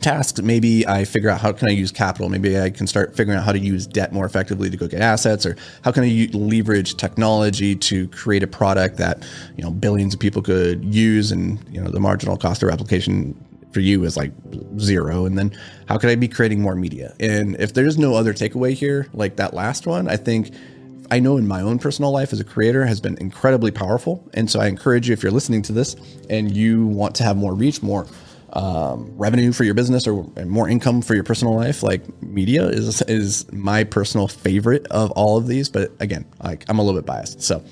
tasks. 0.00 0.40
Maybe 0.40 0.86
I 0.86 1.04
figure 1.04 1.28
out 1.28 1.40
how 1.40 1.52
can 1.52 1.68
I 1.68 1.72
use 1.72 1.92
capital. 1.92 2.28
Maybe 2.28 2.58
I 2.58 2.70
can 2.70 2.86
start 2.86 3.16
figuring 3.16 3.38
out 3.38 3.44
how 3.44 3.52
to 3.52 3.58
use 3.58 3.86
debt 3.86 4.12
more 4.12 4.24
effectively 4.24 4.70
to 4.70 4.76
go 4.76 4.88
get 4.88 5.00
assets, 5.00 5.46
or 5.46 5.56
how 5.84 5.92
can 5.92 6.04
I 6.04 6.28
leverage 6.32 6.96
technology 6.96 7.76
to 7.76 8.08
create 8.08 8.42
a 8.42 8.46
product 8.46 8.96
that 8.96 9.26
you 9.56 9.62
know 9.62 9.70
billions 9.70 10.14
of 10.14 10.20
people 10.20 10.42
could 10.42 10.84
use, 10.84 11.30
and 11.30 11.62
you 11.70 11.80
know 11.82 11.90
the 11.90 12.00
marginal 12.00 12.36
cost 12.36 12.62
of 12.62 12.68
replication 12.68 13.34
for 13.72 13.80
you 13.80 14.04
is 14.04 14.16
like 14.16 14.32
zero. 14.78 15.26
And 15.26 15.38
then 15.38 15.56
how 15.88 15.98
could 15.98 16.10
I 16.10 16.14
be 16.16 16.28
creating 16.28 16.60
more 16.60 16.74
media? 16.74 17.14
And 17.20 17.56
if 17.60 17.74
there's 17.74 17.98
no 17.98 18.14
other 18.14 18.32
takeaway 18.32 18.74
here, 18.74 19.08
like 19.12 19.36
that 19.36 19.54
last 19.54 19.86
one, 19.86 20.08
I 20.08 20.16
think 20.16 20.52
I 21.10 21.18
know 21.18 21.36
in 21.36 21.46
my 21.46 21.60
own 21.60 21.78
personal 21.78 22.12
life 22.12 22.32
as 22.32 22.40
a 22.40 22.44
creator 22.44 22.86
has 22.86 23.00
been 23.00 23.16
incredibly 23.18 23.70
powerful. 23.70 24.28
And 24.34 24.48
so 24.50 24.60
I 24.60 24.66
encourage 24.68 25.08
you, 25.08 25.12
if 25.12 25.22
you're 25.22 25.32
listening 25.32 25.62
to 25.62 25.72
this 25.72 25.96
and 26.28 26.56
you 26.56 26.86
want 26.86 27.16
to 27.16 27.24
have 27.24 27.36
more 27.36 27.54
reach, 27.54 27.82
more 27.82 28.06
um, 28.52 29.12
revenue 29.16 29.52
for 29.52 29.64
your 29.64 29.74
business 29.74 30.06
or 30.06 30.24
more 30.44 30.68
income 30.68 31.02
for 31.02 31.14
your 31.14 31.24
personal 31.24 31.54
life, 31.54 31.82
like 31.82 32.02
media 32.22 32.66
is 32.66 33.02
is 33.02 33.50
my 33.52 33.84
personal 33.84 34.28
favorite 34.28 34.86
of 34.88 35.10
all 35.12 35.36
of 35.36 35.46
these. 35.46 35.68
But 35.68 35.92
again, 36.00 36.24
like 36.42 36.64
I'm 36.68 36.78
a 36.78 36.82
little 36.82 37.00
bit 37.00 37.06
biased. 37.06 37.42
So 37.42 37.62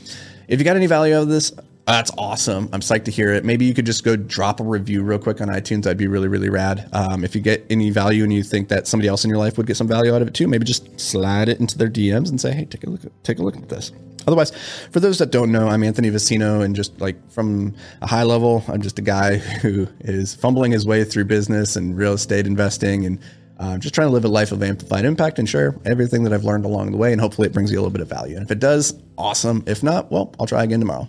if 0.49 0.59
you 0.59 0.65
got 0.65 0.77
any 0.77 0.87
value 0.87 1.15
out 1.15 1.23
of 1.23 1.29
this, 1.29 1.53
that's 1.95 2.11
awesome. 2.19 2.69
I'm 2.73 2.81
psyched 2.81 3.07
to 3.07 3.11
hear 3.11 3.33
it. 3.33 3.45
Maybe 3.45 3.65
you 3.65 3.73
could 3.73 3.87
just 3.87 4.05
go 4.05 4.15
drop 4.15 4.61
a 4.61 4.63
review 4.63 5.03
real 5.03 5.19
quick 5.19 5.41
on 5.41 5.49
iTunes. 5.49 5.85
That'd 5.85 5.97
be 5.97 6.07
really, 6.07 6.29
really 6.29 6.51
rad. 6.51 6.87
Um, 6.93 7.25
if 7.25 7.35
you 7.35 7.41
get 7.41 7.65
any 7.71 7.89
value 7.91 8.25
and 8.25 8.33
you 8.33 8.43
think 8.43 8.69
that 8.69 8.87
somebody 8.87 9.09
else 9.09 9.25
in 9.25 9.31
your 9.31 9.39
life 9.39 9.57
would 9.57 9.67
get 9.67 9.77
some 9.77 9.89
value 9.89 10.15
out 10.15 10.21
of 10.21 10.29
it 10.29 10.35
too, 10.35 10.47
maybe 10.49 10.67
just 10.67 11.01
slide 11.01 11.49
it 11.49 11.61
into 11.61 11.79
their 11.79 11.89
DMs 11.89 12.29
and 12.29 12.39
say, 12.39 12.53
"Hey, 12.53 12.67
take 12.67 12.85
a 12.85 12.91
look. 12.91 13.05
At, 13.05 13.25
take 13.25 13.39
a 13.39 13.43
look 13.43 13.57
at 13.57 13.71
this." 13.71 13.93
Otherwise, 14.27 14.53
for 14.91 15.01
those 15.01 15.17
that 15.19 15.31
don't 15.31 15.51
know, 15.51 15.69
I'm 15.69 15.83
Anthony 15.83 16.11
Vicino, 16.11 16.61
and 16.61 16.77
just 16.77 17.01
like 17.01 17.17
from 17.31 17.75
a 18.03 18.07
high 18.07 18.25
level, 18.25 18.63
I'm 18.69 18.83
just 18.83 18.99
a 18.99 19.03
guy 19.03 19.39
who 19.63 19.89
is 20.01 20.35
fumbling 20.35 20.73
his 20.73 20.85
way 20.85 21.05
through 21.05 21.25
business 21.25 21.77
and 21.77 21.97
real 21.97 22.13
estate 22.13 22.47
investing 22.47 23.07
and 23.07 23.19
uh, 23.59 23.79
just 23.79 23.95
trying 23.95 24.09
to 24.09 24.13
live 24.13 24.27
a 24.27 24.29
life 24.29 24.53
of 24.53 24.63
amplified 24.63 25.07
impact 25.07 25.39
and 25.39 25.49
share 25.49 25.75
everything 25.87 26.23
that 26.25 26.35
I've 26.35 26.45
learned 26.45 26.67
along 26.67 26.91
the 26.91 26.99
way. 26.99 27.13
And 27.13 27.21
hopefully, 27.21 27.47
it 27.47 27.55
brings 27.55 27.73
you 27.73 27.79
a 27.79 27.81
little 27.81 27.91
bit 27.91 28.03
of 28.03 28.09
value. 28.09 28.37
And 28.37 28.45
if 28.45 28.51
it 28.51 28.59
does, 28.59 29.01
awesome. 29.17 29.65
If 29.67 29.83
not, 29.83 30.13
well, 30.13 30.35
I'll 30.39 30.47
try 30.47 30.63
again 30.65 30.81
tomorrow. 30.81 31.09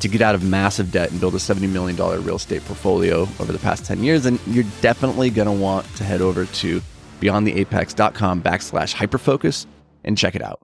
to 0.00 0.08
get 0.08 0.22
out 0.22 0.34
of 0.34 0.42
massive 0.44 0.92
debt 0.92 1.10
and 1.10 1.20
build 1.20 1.34
a 1.34 1.38
$70 1.38 1.68
million 1.70 1.96
real 2.24 2.36
estate 2.36 2.64
portfolio 2.64 3.22
over 3.40 3.52
the 3.52 3.58
past 3.58 3.84
10 3.84 4.02
years, 4.02 4.24
then 4.24 4.38
you're 4.46 4.64
definitely 4.80 5.30
going 5.30 5.46
to 5.46 5.52
want 5.52 5.86
to 5.96 6.04
head 6.04 6.20
over 6.20 6.44
to 6.46 6.80
beyondtheapex.com 7.20 8.42
backslash 8.42 8.94
hyperfocus 8.94 9.66
and 10.04 10.16
check 10.16 10.34
it 10.34 10.42
out. 10.42 10.60